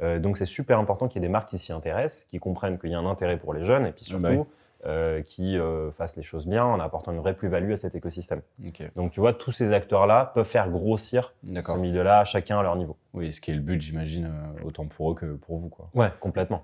[0.00, 2.78] Euh, donc, c'est super important qu'il y ait des marques qui s'y intéressent, qui comprennent
[2.78, 4.44] qu'il y a un intérêt pour les jeunes et puis Ah surtout bah
[4.86, 5.58] euh, qui
[5.92, 8.40] fassent les choses bien en apportant une vraie plus-value à cet écosystème.
[8.96, 12.96] Donc, tu vois, tous ces acteurs-là peuvent faire grossir ce milieu-là, chacun à leur niveau.
[13.12, 14.32] Oui, ce qui est le but, j'imagine,
[14.64, 15.90] autant pour eux que pour vous, quoi.
[15.94, 16.62] Ouais, complètement.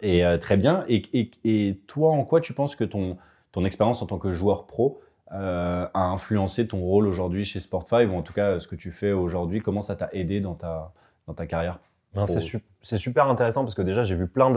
[0.00, 0.84] Et euh, très bien.
[0.88, 3.16] Et, et- et toi, en quoi tu penses que ton,
[3.52, 5.00] ton expérience en tant que joueur pro
[5.34, 9.12] a influencé ton rôle aujourd'hui chez Sport5 ou en tout cas ce que tu fais
[9.12, 9.60] aujourd'hui?
[9.60, 10.92] Comment ça t'a aidé dans ta,
[11.26, 11.78] dans ta carrière?
[12.82, 14.50] C'est super intéressant parce que déjà j'ai vu plein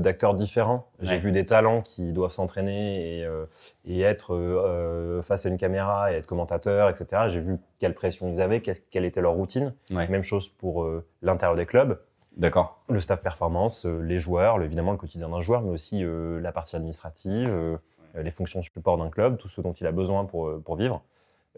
[0.00, 0.88] d'acteurs différents.
[1.00, 3.44] J'ai vu des talents qui doivent s'entraîner et, euh,
[3.84, 7.22] et, être euh, face à une caméra et être commentateur, etc.
[7.28, 9.72] J'ai vu quelle pression ils avaient, quelle était leur routine.
[10.10, 12.00] Même chose pour euh, l'intérieur des clubs.
[12.40, 12.82] D'accord.
[12.88, 17.78] Le staff performance, les joueurs, évidemment le quotidien d'un joueur, mais aussi la partie administrative,
[18.14, 21.02] les fonctions support d'un club, tout ce dont il a besoin pour, pour vivre.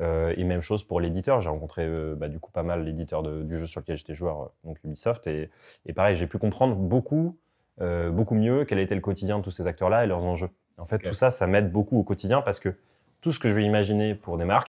[0.00, 1.40] Euh, et même chose pour l'éditeur.
[1.40, 4.42] J'ai rencontré euh, bah, du coup pas mal l'éditeur du jeu sur lequel j'étais joueur,
[4.42, 5.26] euh, donc Ubisoft.
[5.26, 5.50] Et,
[5.86, 7.36] et pareil, j'ai pu comprendre beaucoup,
[7.78, 10.50] beaucoup mieux quel était le quotidien de tous ces acteurs-là et leurs enjeux.
[10.78, 12.76] En fait, tout ça, ça m'aide beaucoup au quotidien parce que
[13.20, 14.68] tout ce que je vais imaginer pour des marques,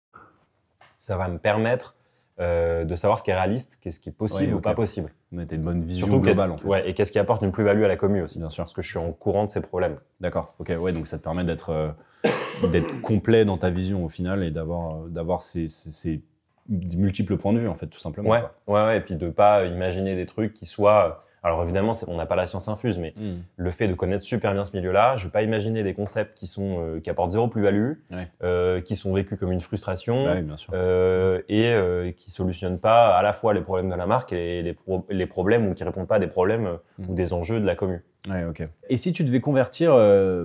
[0.99, 1.97] ça va me permettre
[2.41, 5.13] euh, de savoir ce qui est réaliste, qu'est-ce qui est possible ou pas possible.
[5.31, 6.67] Mais une bonne vision globale en fait.
[6.67, 8.41] Ouais, et qu'est-ce qui apporte une plus-value à la commune aussi.
[8.41, 8.65] Bien sûr.
[8.65, 9.99] Parce que je suis en courant de ces problèmes.
[10.21, 10.57] D'accord.
[10.59, 10.73] Ok.
[10.77, 10.93] Ouais.
[10.93, 11.91] Donc ça te permet d'être euh,
[12.73, 16.23] d'être complet dans ta vision au final et d'avoir euh, d'avoir ces, ces,
[16.69, 18.31] multiples points de vue en fait tout simplement.
[18.31, 18.43] Ouais.
[18.67, 18.97] Ouais, ouais.
[18.97, 22.47] Et puis de pas imaginer des trucs qui soient alors évidemment, on n'a pas la
[22.47, 23.35] science infuse, mais hmm.
[23.57, 26.37] le fait de connaître super bien ce milieu-là, je ne vais pas imaginer des concepts
[26.37, 27.93] qui, sont, euh, qui apportent zéro plus-value,
[28.43, 30.27] euh, qui sont vécus comme une frustration
[30.73, 34.63] euh, et qui ne solutionnent pas à la fois les problèmes de la marque et
[34.63, 34.77] les,
[35.11, 37.11] les, problèmes ou qui ne répondent pas à des problèmes hmm.
[37.11, 38.01] ou des enjeux de la commune.
[38.27, 38.43] Ouais.
[38.89, 39.95] Et si tu devais convertir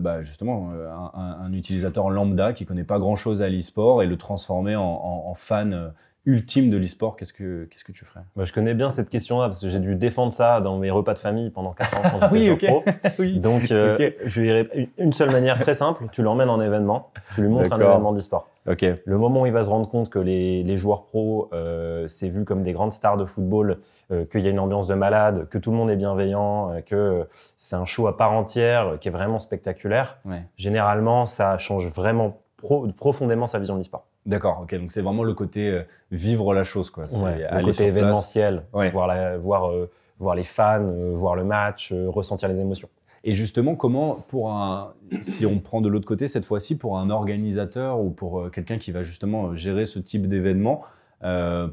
[0.02, 0.70] bah, justement
[1.16, 5.94] un, utilisateur lambda qui connaît pas grand-chose à l'e-sport et le transformer en, en fan
[6.26, 8.22] ultime de l'e-sport, qu'est-ce que, qu'est-ce que tu ferais?
[8.36, 11.14] Bah, Je connais bien cette question-là parce que j'ai dû défendre ça dans mes repas
[11.14, 12.84] de famille pendant 4 ans quand j'étais oui, pro.
[13.20, 13.40] oui.
[13.40, 17.50] Donc, euh, je lui une seule manière très simple, tu l'emmènes en événement, tu lui
[17.50, 18.48] montres un événement d'e-sport.
[18.70, 19.02] Okay.
[19.06, 22.30] Le moment où il va se rendre compte que les, les joueurs pros, euh, c'est
[22.30, 23.80] vu comme des grandes stars de football,
[24.12, 26.82] euh, qu'il y a une ambiance de malade, que tout le monde est bienveillant, euh,
[26.82, 27.28] que
[27.58, 30.20] c'est un show à part entière, qui est vraiment spectaculaire,
[30.56, 32.42] généralement, ça change vraiment
[32.98, 34.06] profondément sa vision de l'e-sport.
[34.26, 34.76] D'accord, ok.
[34.76, 37.06] Donc c'est vraiment le côté euh, vivre la chose, quoi.
[37.06, 42.50] le côté événementiel, voir, la, voir, euh, voir les fans, euh, voir le match, ressentir
[42.50, 42.90] les émotions.
[43.24, 47.10] Et justement, comment, pour un, si on prend de l'autre côté cette fois-ci, pour un
[47.10, 50.84] organisateur ou pour quelqu'un qui va justement gérer ce type d'événement,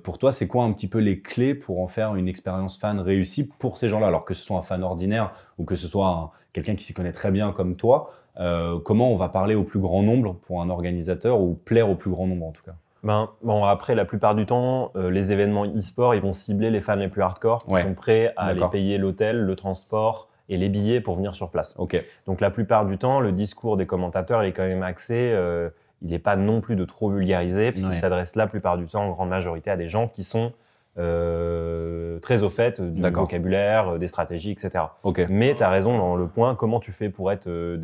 [0.03, 2.99] pour toi, c'est quoi un petit peu les clés pour en faire une expérience fan
[2.99, 4.09] réussie pour ces gens-là?
[4.09, 7.13] Alors que ce soit un fan ordinaire ou que ce soit quelqu'un qui s'y connaît
[7.13, 10.71] très bien comme toi, euh, comment on va parler au plus grand nombre pour un
[10.71, 12.75] organisateur ou plaire au plus grand nombre en tout cas?
[13.03, 16.81] Ben, bon, après, la plupart du temps, euh, les événements e-sport, ils vont cibler les
[16.81, 20.69] fans les plus hardcore qui sont prêts à aller payer l'hôtel, le transport et les
[20.69, 21.77] billets pour venir sur place.
[21.79, 22.03] Okay.
[22.27, 25.71] Donc la plupart du temps, le discours des commentateurs, il est quand même axé, euh,
[26.03, 29.11] il n'est pas non plus de trop vulgariser, puisqu'il s'adresse la plupart du temps en
[29.11, 30.53] grande majorité à des gens qui sont
[30.99, 34.85] euh, très au fait du vocabulaire, euh, des stratégies, etc.
[35.29, 37.77] Mais tu as raison dans le point, comment tu fais pour être euh,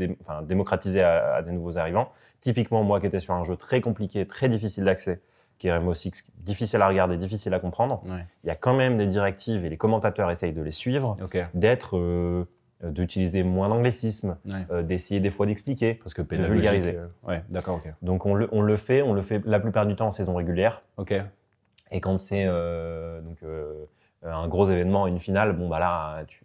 [0.45, 2.09] démocratisé à, des nouveaux arrivants?
[2.41, 5.21] Typiquement, moi qui étais sur un jeu très compliqué, très difficile d'accès,
[5.59, 8.03] qui est Rainbow Six, difficile à regarder, difficile à comprendre,
[8.45, 11.17] il y a quand même des directives et les commentateurs essayent de les suivre,
[11.55, 12.47] d'être...
[12.83, 14.39] d'utiliser moins d'anglicisme,
[14.83, 16.99] d'essayer des fois d'expliquer, parce que de vulgariser.
[17.29, 17.81] ouais, d'accord.
[18.01, 20.35] Donc on le, on le, fait, on le fait la plupart du temps en saison
[20.35, 20.83] régulière.
[20.97, 21.15] Ok.
[21.93, 23.85] Et quand c'est euh, donc euh,
[24.23, 26.41] un gros événement, une finale, bon bah là, tu,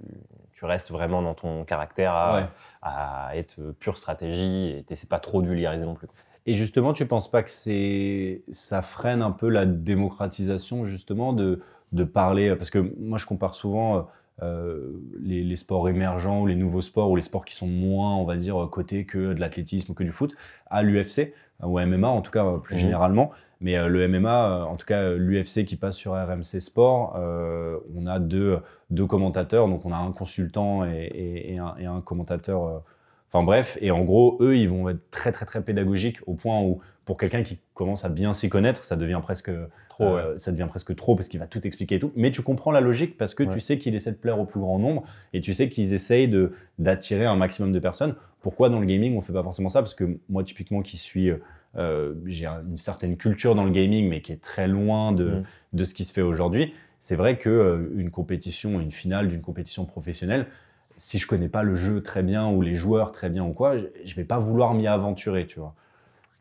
[0.54, 2.50] tu restes vraiment dans ton caractère à,
[2.82, 6.08] à être pure stratégie et t'essaies pas trop de vulgariser non plus.
[6.46, 11.62] Et justement, tu penses pas que c'est ça freine un peu la démocratisation justement de,
[11.94, 14.08] de parler parce que moi je compare souvent
[14.42, 18.16] euh, les, les, sports émergents ou les nouveaux sports ou les sports qui sont moins,
[18.16, 20.36] on va dire, cotés que de l'athlétisme ou que du foot
[20.68, 21.34] à l'UFC
[21.64, 22.80] ou MMA en tout cas plus mmh.
[22.80, 23.32] généralement.
[23.62, 27.78] Mais euh, le MMA, euh, en tout cas l'UFC qui passe sur RMC Sport, euh,
[27.96, 32.02] on a deux, deux commentateurs, donc on a un consultant et, et, un, et un,
[32.02, 32.84] commentateur.
[33.30, 36.62] Enfin bref, et en gros, eux, ils vont être très très très pédagogiques au point
[36.62, 39.52] où pour quelqu'un qui commence à bien s'y connaître, ça devient presque
[39.90, 42.12] trop, ça devient presque trop parce qu'il va tout expliquer et tout.
[42.16, 44.60] Mais tu comprends la logique parce que tu sais qu'il essaie de plaire au plus
[44.60, 48.16] grand nombre et tu sais qu'ils essayent de d'attirer un maximum de personnes.
[48.42, 49.82] Pourquoi dans le gaming on fait pas forcément ça?
[49.82, 51.32] Parce que moi typiquement qui suis
[51.76, 55.44] euh, j'ai une certaine culture dans le gaming, mais qui est très loin de, mm.
[55.74, 56.74] de ce qui se fait aujourd'hui.
[57.00, 60.48] C'est vrai que euh, une compétition, une finale d'une compétition professionnelle,
[60.96, 63.78] si je connais pas le jeu très bien ou les joueurs très bien ou quoi,
[63.78, 65.76] je, je vais pas vouloir m'y aventurer, tu vois.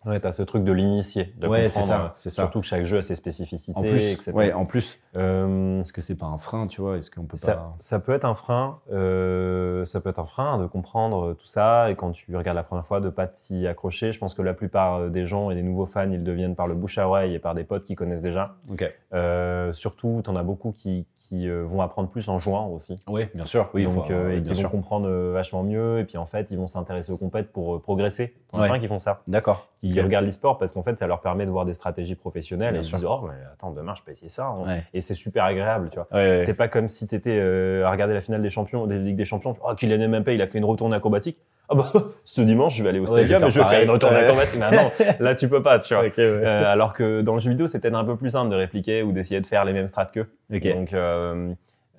[0.07, 1.35] Ouais, tu as ce truc de l'initié.
[1.42, 2.42] Ouais, c'est ça, c'est ça.
[2.42, 4.33] Surtout que chaque jeu a ses spécificités, en plus, etc.
[4.33, 4.99] Ouais, en plus.
[5.16, 7.77] Euh, Est-ce que c'est pas un frein, tu vois Est-ce qu'on peut ça, pas...
[7.81, 8.81] ça peut être un frein.
[8.92, 11.90] Euh, ça peut être un frein de comprendre tout ça.
[11.90, 14.12] Et quand tu regardes la première fois, de pas t'y accrocher.
[14.12, 16.75] Je pense que la plupart des gens et des nouveaux fans, ils deviennent par le
[16.75, 18.57] bouche à oreille et par des potes qui connaissent déjà.
[18.71, 18.85] Ok.
[19.12, 22.96] Euh, surtout, tu en as beaucoup qui, qui euh, vont apprendre plus en jouant aussi.
[23.08, 23.68] Oui, bien sûr.
[23.74, 25.98] Oui, Donc, euh, oui, et qui vont comprendre euh, vachement mieux.
[25.98, 28.34] Et puis en fait, ils vont s'intéresser aux compètes pour euh, progresser.
[28.52, 29.22] Il y en a plein qui font ça.
[29.26, 29.66] D'accord.
[29.80, 32.80] Qui regardent l'e-sport parce qu'en fait, ça leur permet de voir des stratégies professionnelles Bien
[32.80, 32.98] et ils sûr.
[32.98, 34.46] disent Oh, mais attends, demain, je peux essayer ça.
[34.48, 34.64] hein.
[34.66, 34.84] Ouais.
[34.94, 36.06] Et c'est super agréable, tu vois.
[36.12, 36.38] Ouais, ouais.
[36.38, 37.40] C'est pas comme si tu étais
[37.84, 39.52] à regarder la finale des champions, des Ligues des Champions.
[39.54, 41.38] tu- Oh, Kylian Mbappé, il a fait une retournée acrobatique.
[41.68, 41.92] Ah bah,
[42.24, 43.90] ce dimanche, je vais aller au Ouais, je vais stadium faire je vais faire une
[43.90, 44.24] retournée Ouais.
[44.26, 44.59] acrobatique.
[44.61, 46.05] Mais non, là, tu peux pas, tu vois.
[46.05, 46.12] Ouais.
[46.18, 49.02] Euh, alors que dans le jeu vidéo, c'est peut-être un peu plus simple de répliquer
[49.02, 50.29] ou d'essayer de faire les mêmes strats qu'eux.
[50.50, 51.52] Donc, euh,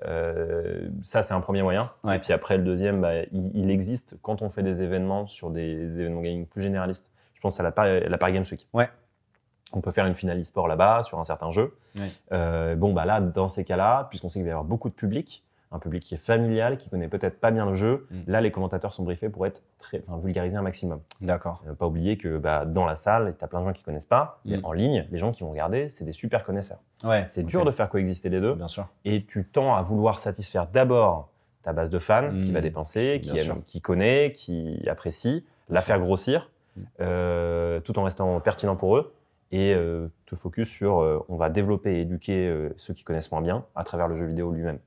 [0.06, 1.90] euh, ça, c'est un premier moyen.
[2.14, 5.50] Et puis après, le deuxième, bah, il, il existe quand on fait des événements sur
[5.50, 7.12] des événements gaming plus généralistes.
[7.34, 8.68] Je pense à la, Paris- la Paris Games Week.
[8.74, 8.90] Ouais.
[9.74, 11.76] On peut faire une finale e-sport là-bas sur un certain jeu.
[12.32, 15.44] Bon, bah là, dans ces cas-là, puisqu'on sait qu'il va y avoir beaucoup de public,
[15.72, 18.16] un public qui est familial, qui connaît peut-être pas bien le jeu, Mm.
[18.28, 21.02] là, les commentateurs sont briefés pour être très, enfin, vulgariser un maximum.
[21.22, 21.64] D'accord.
[21.68, 24.06] Euh, pas oublier que bah, dans la salle, tu as plein de gens qui connaissent
[24.06, 24.40] pas.
[24.46, 24.54] Mm.
[24.54, 26.80] Et en ligne, les gens qui vont regarder, c'est des super connaisseurs.
[27.04, 27.26] Ouais.
[27.28, 28.54] C'est dur de faire coexister les deux.
[28.56, 28.88] Bien sûr.
[29.06, 31.30] Et tu tends à vouloir satisfaire d'abord
[31.64, 32.42] ta base de fans Mm.
[32.44, 33.56] qui va dépenser, qui, sûr.
[33.56, 36.82] aime- qui connaît, qui apprécie, la faire grossir, Mm.
[37.02, 39.14] euh, tout en restant pertinent pour eux.
[39.52, 43.32] Et euh, te focus sur, euh, on va développer et éduquer euh, ceux qui connaissent
[43.32, 44.80] moins bien à travers le jeu vidéo lui-même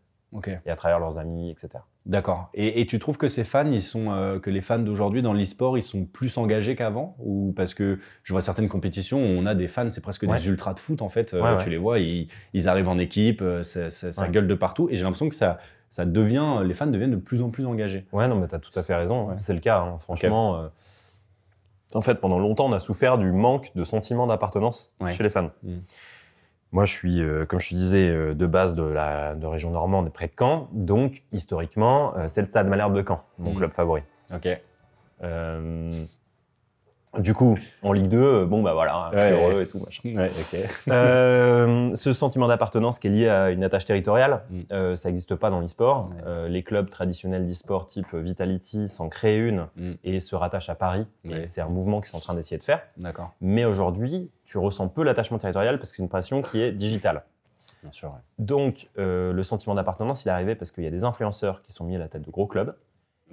[0.65, 1.83] Et à travers leurs amis, etc.
[2.07, 2.51] D'accord.
[2.55, 5.33] Et, et tu trouves que ces fans, ils sont, euh, que les fans d'aujourd'hui dans
[5.33, 7.17] l'e-sport, ils sont plus engagés qu'avant?
[7.19, 10.39] Ou parce que je vois certaines compétitions où on a des fans, c'est presque Ouais.
[10.39, 11.35] des ultras de foot en fait.
[11.35, 14.31] Euh, Ouais, Tu les vois, ils, ils arrivent en équipe, euh, ça, ça- ça Ouais.
[14.31, 14.89] gueule de partout.
[14.91, 18.07] Et j'ai l'impression que ça, ça devient, les fans deviennent de plus en plus engagés.
[18.13, 19.31] Ouais, non, mais tu as tout à fait raison.
[19.37, 19.99] C'est le cas, hein.
[19.99, 20.57] franchement.
[20.61, 20.69] euh,
[21.93, 25.51] en fait, pendant longtemps, on a souffert du manque de sentiment d'appartenance chez les fans.
[25.65, 25.79] Mm.
[26.73, 29.71] Moi, je suis, euh, comme je te disais, euh, de base de la de région
[29.71, 30.69] normande, près de Caen.
[30.73, 33.57] Donc, historiquement, euh, c'est le Stade Malherbe de Caen, mon Mm.
[33.57, 34.03] club favori.
[34.33, 34.47] Ok.
[37.19, 39.51] Du coup, en Ligue 2, euh, bon, bah voilà, je suis Ouais.
[39.51, 40.15] heureux et tout, machin.
[40.15, 40.31] Ouais.
[40.89, 44.61] Euh, ce sentiment d'appartenance qui est lié à une attache territoriale, Mm.
[44.73, 46.11] euh, ça n'existe pas dans l'e-sport.
[46.25, 49.93] Euh, les clubs traditionnels d'e-sport type Vitality s'en créent une Mm.
[50.05, 51.07] et se rattachent à Paris.
[51.43, 52.81] C'est un mouvement qu'ils sont en train d'essayer de faire.
[52.97, 53.33] D'accord.
[53.41, 57.25] Mais aujourd'hui, tu ressens peu l'attachement territorial parce que c'est une passion qui est digitale.
[57.83, 58.13] Bien sûr.
[58.39, 61.85] Donc, le sentiment d'appartenance, il est arrivé parce qu'il y a des influenceurs qui sont
[61.85, 62.75] mis à la tête de gros clubs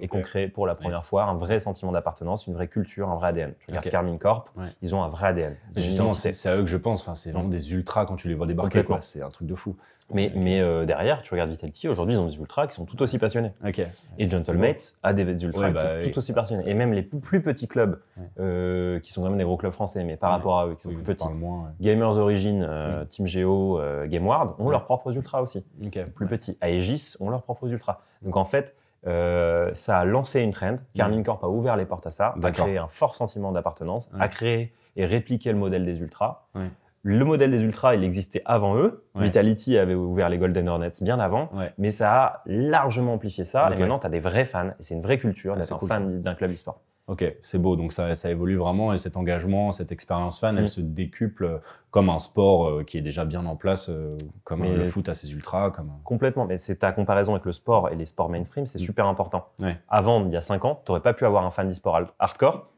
[0.00, 3.16] et ont créé pour la première fois un vrai sentiment d'appartenance, une vraie culture, un
[3.16, 3.54] vrai ADN.
[3.58, 3.90] Tu regardes Ok.
[3.92, 4.66] Carmine Corp, Ouais.
[4.82, 5.56] ils ont un vrai ADN.
[5.76, 7.02] Ils justement, c'est à eux que je pense.
[7.02, 8.84] Enfin, c'est vraiment des ultras quand tu les vois débarquer.
[9.00, 9.76] C'est un truc de fou.
[10.10, 10.32] Mais,
[10.62, 13.52] euh, derrière, tu regardes Vitality, aujourd'hui, ils ont des ultras qui sont tout aussi passionnés.
[13.62, 13.82] Ok.
[14.16, 16.62] Et Gentlemates a des ultras Ouais, qui bah, sont tout aussi passionnés.
[16.66, 18.00] Et même les plus, plus petits clubs,
[18.40, 20.82] euh, qui sont quand même des gros clubs français, mais par rapport à eux, qui
[20.84, 21.72] sont Oui, plus petits, moins.
[21.80, 23.06] Gamers Origin, euh, Mm.
[23.08, 25.66] Team Geo, GameWard, ont leurs propres ultras aussi,
[26.14, 26.56] plus petits.
[26.62, 28.00] Aegis ont leurs propres ultras.
[28.22, 28.74] Donc en fait,
[29.06, 30.76] euh, ça a lancé une trend.
[30.94, 32.52] Carmine Corp a ouvert les portes à ça, a Mm.
[32.52, 34.20] Créé un fort sentiment d'appartenance, Ouais.
[34.22, 36.46] a créé et répliqué le modèle des ultras.
[36.54, 36.70] Ouais.
[37.02, 39.04] Le modèle des ultras, il existait avant eux.
[39.14, 39.22] Ouais.
[39.24, 41.48] Vitality avait ouvert les Golden Hornets bien avant.
[41.78, 43.70] Mais ça a largement amplifié ça.
[43.72, 44.70] Et maintenant, tu as des vrais fans.
[44.70, 46.80] Et c'est une vraie culture Ah, d'être un cool, fan d'un club e-sport.
[47.08, 47.74] Ok, c'est beau.
[47.74, 50.58] Donc ça, ça évolue vraiment et cet engagement, cette expérience fan, Mm.
[50.58, 51.58] elle se décuple euh,
[51.90, 55.08] comme un sport euh, qui est déjà bien en place, euh, comme Mais- le foot
[55.08, 55.70] à ses ultras.
[55.70, 55.90] Comme...
[56.04, 56.44] Complètement.
[56.44, 58.82] Mais c'est ta comparaison avec le sport et les sports mainstream, c'est Mm.
[58.82, 59.48] super important.
[59.60, 59.78] Ouais.
[59.88, 62.12] Avant, il y a 5 ans, tu n'aurais pas pu avoir un fan d'e-sport hard-
[62.18, 62.68] hardcore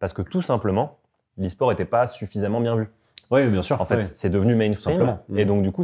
[0.00, 0.96] parce que tout simplement,
[1.36, 2.88] l'e-sport n'était pas suffisamment bien vu.
[3.30, 3.80] Oui, bien sûr.
[3.80, 4.02] En fait, ouais.
[4.02, 4.96] c'est devenu mainstream.
[4.98, 5.18] simplement.
[5.28, 5.38] Mm.
[5.38, 5.82] Et donc, du coup,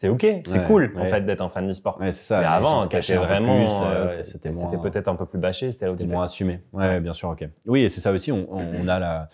[0.00, 0.26] c'est OK.
[0.46, 1.98] C'est Ouais, cool, en fait, d'être un fan d'e-sport.
[2.00, 2.40] Ouais, c'est ça.
[2.40, 3.84] Mais avant, peu vraiment.
[3.84, 6.60] euh, c'était c'était peut-être un peu plus bâché, C'était moins assumé.
[6.72, 7.46] Ouais, bien sûr, ok.
[7.66, 9.28] Oui, et c'est ça aussi, on, a la,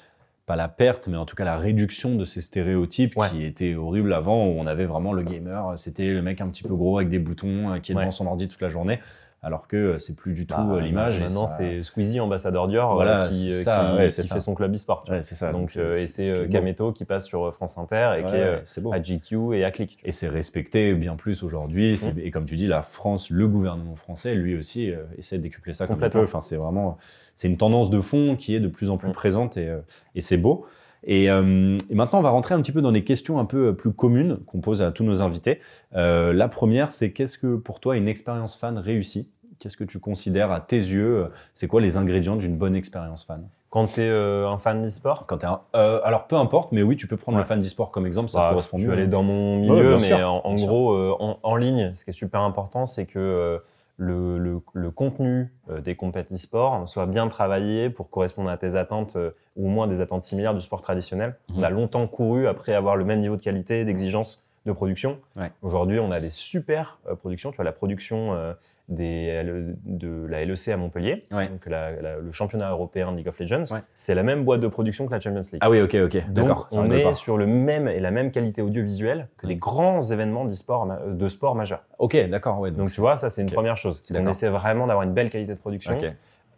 [0.44, 4.12] pas la perte, mais en tout cas la réduction de ces stéréotypes qui étaient horribles
[4.12, 7.10] avant, où on avait vraiment le gamer, c'était le mec un petit peu gros avec
[7.10, 8.98] des boutons euh, qui est devant son ordi toute la journée,
[9.46, 11.18] alors que euh, c'est plus du tout Bah, euh, l'image.
[11.18, 14.12] et Maintenant, ça- c'est Squeezie, ambassadeur Dior, Voilà, euh, qui, c'est ça, qui- ouais, qui
[14.14, 14.34] c'est ça.
[14.34, 15.04] fait son club e-sport.
[15.08, 15.52] Ouais, c'est ça.
[15.52, 16.48] Donc, euh, et ce c'est.
[16.50, 18.92] Kameto qui passe sur France Inter et qui est beau.
[18.92, 19.98] à GQ et à Click.
[20.04, 21.92] Et c'est respecté bien plus aujourd'hui.
[21.94, 22.18] Mmh.
[22.18, 25.72] Et comme tu dis, la France, le gouvernement français, lui aussi, euh, essaie de décupler
[25.74, 26.22] ça Complètement.
[26.22, 26.98] Enfin, c'est vraiment,
[27.36, 29.12] c'est une tendance de fond qui est de plus en plus Mmh.
[29.12, 29.72] présente et,
[30.16, 30.66] et c'est beau.
[31.08, 33.76] Et, euh, et maintenant, on va rentrer un petit peu dans les questions un peu
[33.76, 35.60] plus communes qu'on pose à tous nos invités.
[35.94, 39.28] Euh, la première, c'est qu'est-ce que pour toi une expérience fan réussie?
[39.58, 43.24] Qu'est-ce que tu considères à tes yeux euh, C'est quoi les ingrédients d'une bonne expérience
[43.24, 43.42] fan?
[43.70, 47.06] Quand tu es un fan d'e-sport, Quand un- euh, alors peu importe, mais oui, tu
[47.06, 47.42] peux prendre Ouais.
[47.42, 48.90] le fan d'e-sport comme exemple, ça bah, correspond je mieux.
[48.90, 52.10] vais aller dans mon milieu, mais sûr, en, gros, euh, en, en ligne, ce qui
[52.10, 53.58] est super important, c'est que euh,
[53.98, 58.76] le, le- le contenu euh, des compétitions e-sport soit bien travaillé pour correspondre à tes
[58.76, 61.34] attentes, euh, ou au moins des attentes similaires du sport traditionnel.
[61.50, 61.56] Mhm.
[61.58, 65.18] On a longtemps couru après avoir le même niveau de qualité, d'exigence de production.
[65.36, 65.50] Ouais.
[65.62, 67.50] Aujourd'hui, on a des super euh, productions.
[67.50, 68.52] Tu vois, la production euh,
[68.88, 69.42] des,
[69.84, 71.48] de la LEC à Montpellier, Ouais.
[71.48, 73.64] donc la- la- le championnat européen de League of Legends.
[73.72, 73.80] Ouais.
[73.96, 75.58] C'est la même boîte de production que la Champions League.
[75.60, 76.30] Ah oui, ok, ok.
[76.30, 80.44] Donc, on est sur le même et la même qualité audiovisuelle que des grands événements
[80.44, 81.82] ma- de sport majeurs.
[81.98, 82.60] Ok, d'accord.
[82.60, 84.02] Ouais, Donc, tu vois, ça, c'est une première chose.
[84.10, 84.30] D'accord.
[84.30, 85.98] essaie vraiment d'avoir une belle qualité de production.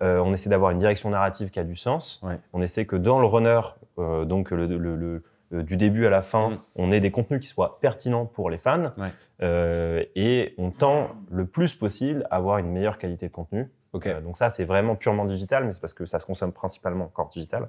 [0.00, 2.22] Euh, on essaie d'avoir une direction narrative qui a du sens.
[2.52, 3.60] On essaie que dans le runner,
[3.98, 6.58] euh, donc le, le- le- le- du début à la fin, Mm.
[6.76, 8.92] on ait des contenus qui soient pertinents pour les fans.
[8.98, 9.10] Ouais.
[9.40, 13.70] Euh, et on tend le plus possible à avoir une meilleure qualité de contenu.
[14.06, 17.06] Euh, donc ça, c'est vraiment purement digital, mais c'est parce que ça se consomme principalement
[17.06, 17.68] encore digital.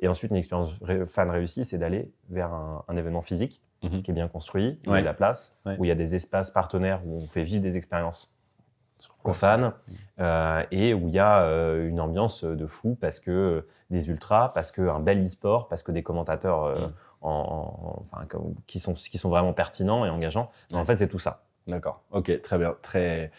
[0.00, 4.02] Et ensuite, une expérience ré- fan réussie, c'est d'aller vers un, un événement physique Mhm.
[4.02, 5.76] qui est bien construit, où il y a de la place, Ouais.
[5.78, 8.32] où il y a des espaces partenaires où on fait vivre des expériences
[9.24, 9.72] aux fans
[10.20, 14.08] euh, et où il y a euh, une ambiance de fou parce que euh, des
[14.08, 16.92] ultras, parce qu'un bel e-sport, parce que des commentateurs euh, Mm.
[17.22, 20.50] En- en- enfin, comme- qui, sont, qui sont vraiment pertinents et engageants.
[20.70, 21.42] Mais En fait, c'est tout ça.
[21.66, 22.02] D'accord.
[22.10, 23.30] Ok, très bien, très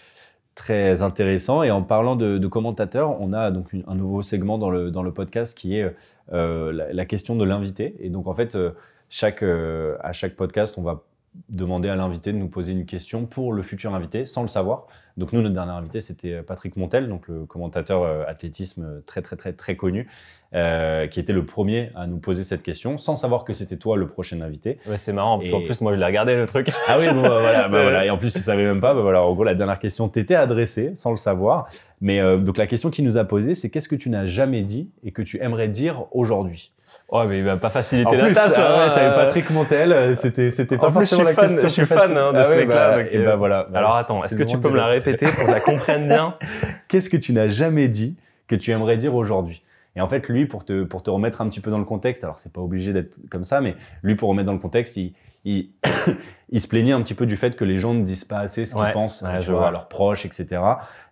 [0.55, 1.63] très intéressant.
[1.63, 4.91] Et en parlant de, de commentateurs, on a donc une- un nouveau segment dans le
[4.91, 5.95] dans le podcast qui est
[6.31, 7.95] euh, la, la question de l'invité.
[7.99, 8.71] Et donc en fait, euh,
[9.09, 11.03] chaque euh, à chaque podcast, on va
[11.49, 14.87] demander à l'invité de nous poser une question pour le futur invité, sans le savoir.
[15.17, 19.21] Donc nous, notre dernier invité, c'était Patrick Montel, donc le commentateur euh, athlétisme euh, très
[19.21, 20.07] très très très connu,
[20.55, 23.95] euh, qui était le premier à nous poser cette question, sans savoir que c'était toi
[23.95, 24.79] le prochain invité.
[24.87, 26.71] Ouais, c'est marrant parce Et- qu'en plus, moi, je l'ai regardé le truc.
[26.87, 28.05] Ah oui, bon, bah, voilà, bah, voilà.
[28.05, 28.95] Et en plus, tu savais même pas.
[28.95, 31.67] Bah, voilà, en gros, la dernière question t'était adressée sans le savoir.
[32.01, 34.63] Mais euh, donc, la question qu'il nous a posée, c'est qu'est-ce que tu n'as jamais
[34.63, 36.71] dit et que tu aimerais dire aujourd'hui?
[37.11, 38.53] Ouais, mais il va pas En faciliter la plus, tâche.
[38.57, 38.91] ah ouais, hein.
[38.95, 39.91] t'avais Patrick Montel.
[39.91, 41.67] euh, C'était, c'était pas En plus, je forcément suis la fan- question.
[41.67, 43.67] je suis fan, hein, de Ah ce ouais, mec-là, bah, et euh, bah, voilà.
[43.73, 46.35] Alors attends, est-ce que tu peux me la répéter pour que je la comprenne bien
[46.87, 48.17] Qu'est-ce que tu n'as jamais dit
[48.47, 49.63] que tu aimerais dire aujourd'hui?
[49.95, 52.23] Et en fait, lui, pour te, pour te remettre un petit peu dans le contexte,
[52.23, 55.13] alors c'est pas obligé d'être comme ça, mais lui, pour remettre dans le contexte, il,
[55.45, 55.69] il,
[56.49, 58.65] il se plaignait un petit peu du fait que les gens ne disent pas assez
[58.65, 59.67] ce qu'ils Ouais, pensent ouais, tu je vois, vois.
[59.67, 60.61] à leurs proches, etc.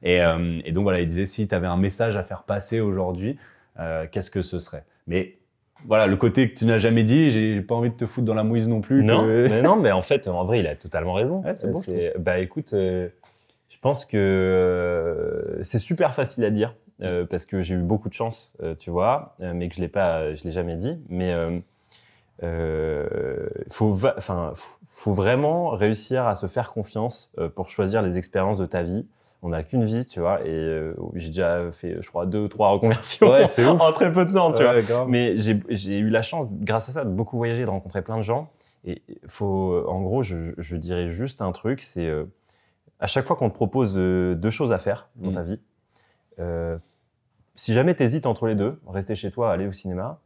[0.02, 2.80] Et, euh, et donc voilà, il disait si tu avais un message à faire passer
[2.80, 3.38] aujourd'hui,
[3.80, 4.84] euh, qu'est-ce que ce serait?
[5.06, 5.36] Mais
[5.88, 8.34] voilà, le côté que tu n'as jamais dit, j'ai pas envie de te foutre dans
[8.34, 9.04] la mouise non plus.
[9.04, 11.42] Non, que- mais non, mais en fait, en vrai, il a totalement raison.
[11.42, 11.80] Ouais, c'est bon,
[12.20, 13.10] bah écoute, euh,
[13.70, 18.10] je pense que euh, c'est super facile à dire euh, parce que j'ai eu beaucoup
[18.10, 20.98] de chance, tu vois, mais que je l'ai pas, je l'ai jamais dit.
[21.10, 21.34] Mais
[23.70, 24.54] faut, enfin,
[24.88, 29.06] faut- vraiment réussir à se faire confiance pour choisir les expériences de ta vie.
[29.44, 32.48] On n'a qu'une vie, tu vois, et euh, j'ai déjà fait, je crois, deux ou
[32.48, 34.80] trois reconversions Ouais, en très peu de temps, tu vois.
[34.82, 35.08] Grave.
[35.10, 38.22] Mais j'ai eu la chance, grâce à ça, de beaucoup voyager, de rencontrer plein de
[38.22, 38.52] gens.
[38.86, 42.26] Et faut, en gros, je, je dirais juste un truc, c'est euh,
[43.00, 45.34] à chaque fois qu'on te propose euh, deux choses à faire dans Mm.
[45.34, 45.60] ta vie,
[47.56, 50.20] si jamais tu hésites entre les deux, rester chez toi, aller au cinéma,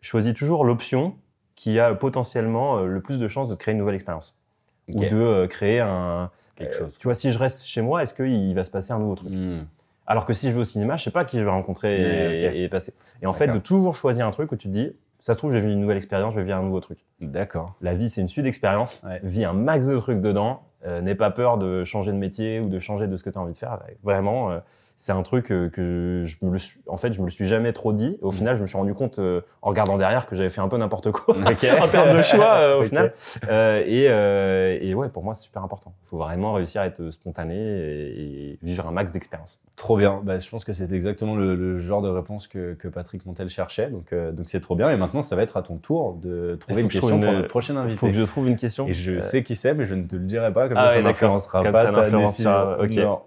[0.00, 1.16] choisis toujours l'option
[1.54, 4.40] qui a potentiellement le plus de chances de te créer une nouvelle expérience.
[4.88, 6.30] Ou de créer un...
[6.58, 6.96] Quelque euh, chose.
[6.98, 9.30] Tu vois, si je reste chez moi, est-ce qu'il va se passer un nouveau truc?
[9.30, 9.60] Hmm.
[10.06, 12.68] alors que si je vais au cinéma, je sais pas qui je vais rencontrer et,
[12.68, 12.94] passer.
[13.22, 15.52] Et en fait, de toujours choisir un truc où tu te dis, ça se trouve,
[15.52, 16.98] j'ai vu une nouvelle expérience, je vais vivre un nouveau truc.
[17.20, 17.74] D'accord.
[17.80, 19.04] La vie, c'est une suite d'expériences.
[19.06, 19.20] Ouais.
[19.22, 20.62] Vis un max de trucs dedans.
[20.86, 23.38] Euh, N'aie pas peur de changer de métier ou de changer de ce que tu
[23.38, 23.80] as envie de faire.
[24.04, 24.58] Vraiment, euh,
[25.00, 27.46] c'est un truc euh, que je, me le suis, en fait, je me le suis
[27.46, 28.18] jamais trop dit.
[28.20, 30.60] Et au final, je me suis rendu compte euh, en regardant derrière que j'avais fait
[30.60, 31.54] un peu n'importe quoi en
[31.88, 33.14] termes de choix euh, au final.
[33.48, 35.94] Euh, et, et ouais, pour moi, c'est super important.
[36.04, 39.60] Il faut vraiment réussir à être spontané et, et vivre un max d'expérience.
[39.76, 40.20] Trop bien.
[40.24, 43.48] Bah, je pense que c'est exactement le, le genre de réponse que, que Patrick Montel
[43.50, 43.90] cherchait.
[43.90, 44.90] Donc, donc c'est trop bien.
[44.90, 47.46] Et maintenant, ça va être à ton tour de trouver une que question pour notre
[47.48, 47.98] prochain Il invité.
[47.98, 48.88] faut que je trouve une question.
[48.88, 50.92] Et je sais qui c'est, mais je ne te le dirai pas, comme Ah ça,
[50.94, 53.04] ça ouais, n'influencera pas ça ta n'influencera- décision.
[53.04, 53.06] ok.
[53.08, 53.20] Non,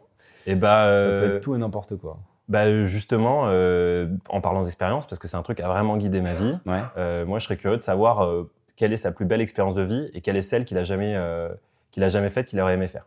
[0.48, 2.18] Et bah, ça euh, peut être tout et n'importe quoi.
[2.50, 6.22] bah, justement, euh, en parlant d'expérience, parce que c'est un truc qui a vraiment guidé
[6.22, 6.80] ma vie, Ouais.
[6.98, 9.84] euh, moi je serais curieux de savoir euh, quelle est sa plus belle expérience de
[9.84, 11.50] vie et quelle est celle qu'il a jamais, euh,
[11.92, 13.06] qu'il a jamais faite, qu'il aurait aimé faire.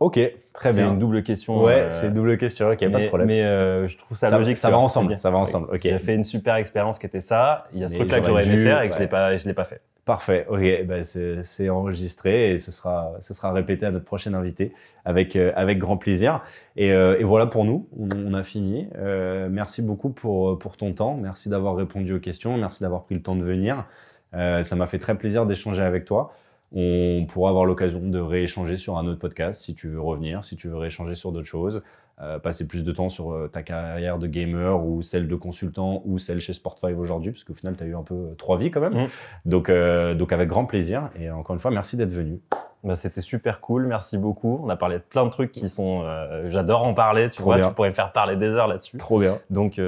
[0.00, 0.18] Ok,
[0.54, 0.92] très C'est bien.
[0.92, 1.62] une double question.
[1.62, 3.28] Ouais, euh, c'est double question, ok, pas de mais, problème.
[3.28, 4.56] mais, euh, je trouve ça, Ça- logique.
[4.56, 5.80] ça va ensemble, ça va ensemble, ok.
[5.82, 7.66] J'ai fait une super expérience qui était ça.
[7.74, 9.36] Il y a ce Mais truc-là que j'aurais aimé faire et que je ouais.
[9.38, 9.82] je l'ai pas fait.
[10.10, 14.72] Parfait, ok, ben c'est enregistré et ce sera, ce sera répété à notre prochain invité
[15.04, 16.42] avec, euh, avec grand plaisir.
[16.74, 18.88] Et, euh, et voilà pour nous, on, a fini.
[18.98, 23.14] Euh, merci beaucoup pour, pour ton temps, merci d'avoir répondu aux questions, merci d'avoir pris
[23.14, 23.84] le temps de venir.
[24.32, 26.32] Ça m'a fait très plaisir d'échanger avec toi.
[26.72, 30.56] On pourra avoir l'occasion de rééchanger sur un autre podcast si tu veux revenir, si
[30.56, 31.84] tu veux rééchanger sur d'autres choses,
[32.22, 36.02] euh, passer plus de temps sur euh, ta carrière de gamer ou celle de consultant
[36.04, 38.58] ou celle chez Sport5 aujourd'hui, parce qu'au final, tu as eu un peu euh, trois
[38.58, 38.92] vies quand même.
[39.04, 39.08] Mm.
[39.46, 39.70] Donc,
[40.18, 41.08] donc avec grand plaisir.
[41.18, 42.40] Et encore une fois, merci d'être venu.
[42.84, 44.60] Bah, C'était super cool, merci beaucoup.
[44.62, 46.04] On a parlé de plein de trucs qui sont.
[46.48, 47.68] J'adore en parler, tu Trop vois, bien.
[47.68, 48.96] tu pourrais me faire parler des heures là-dessus.
[48.98, 49.38] Trop bien.
[49.48, 49.80] Donc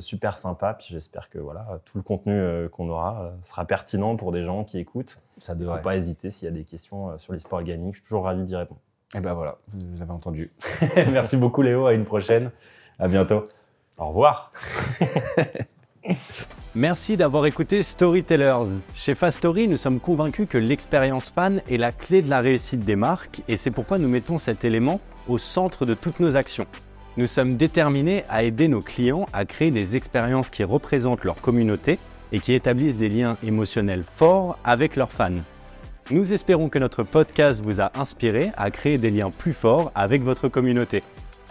[0.00, 4.42] super sympa, puis j'espère que voilà, tout le contenu qu'on aura sera pertinent pour des
[4.44, 5.18] gens qui écoutent.
[5.38, 5.78] Ça Il ne devrait.
[5.78, 8.04] faut pas hésiter s'il y a des questions sur l'e-sport et le gaming, je suis
[8.04, 8.80] toujours ravi d'y répondre.
[9.14, 10.50] Et ben voilà, vous avez entendu.
[11.12, 12.50] Merci beaucoup Léo, à une prochaine.
[12.98, 13.44] À bientôt.
[13.98, 14.52] Au revoir.
[16.74, 18.66] Merci d'avoir écouté Storytellers.
[18.94, 22.96] Chez Fastory, nous sommes convaincus que l'expérience fan est la clé de la réussite des
[22.96, 26.66] marques et c'est pourquoi nous mettons cet élément au centre de toutes nos actions.
[27.16, 32.00] Nous sommes déterminés à aider nos clients à créer des expériences qui représentent leur communauté
[32.32, 35.30] et qui établissent des liens émotionnels forts avec leurs fans.
[36.10, 40.22] Nous espérons que notre podcast vous a inspiré à créer des liens plus forts avec
[40.22, 41.02] votre communauté.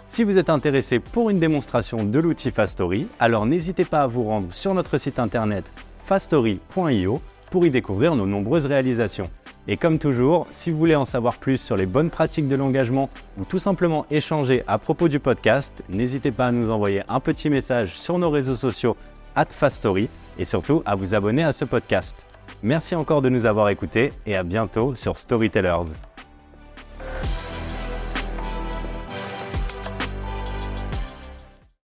[0.06, 4.22] Si vous êtes intéressé pour une démonstration de l'outil Fastory, alors n'hésitez pas à vous
[4.22, 5.64] rendre sur notre site internet
[6.04, 9.28] fastory.io pour y découvrir nos nombreuses réalisations.
[9.66, 13.10] Et comme toujours, si vous voulez en savoir plus sur les bonnes pratiques de l'engagement
[13.38, 17.50] ou tout simplement échanger à propos du podcast, n'hésitez pas à nous envoyer un petit
[17.50, 18.96] message sur nos réseaux sociaux
[19.34, 22.33] at Fastory et surtout à vous abonner à ce podcast.
[22.64, 25.92] Merci encore de nous avoir écoutés et à bientôt sur Storytellers.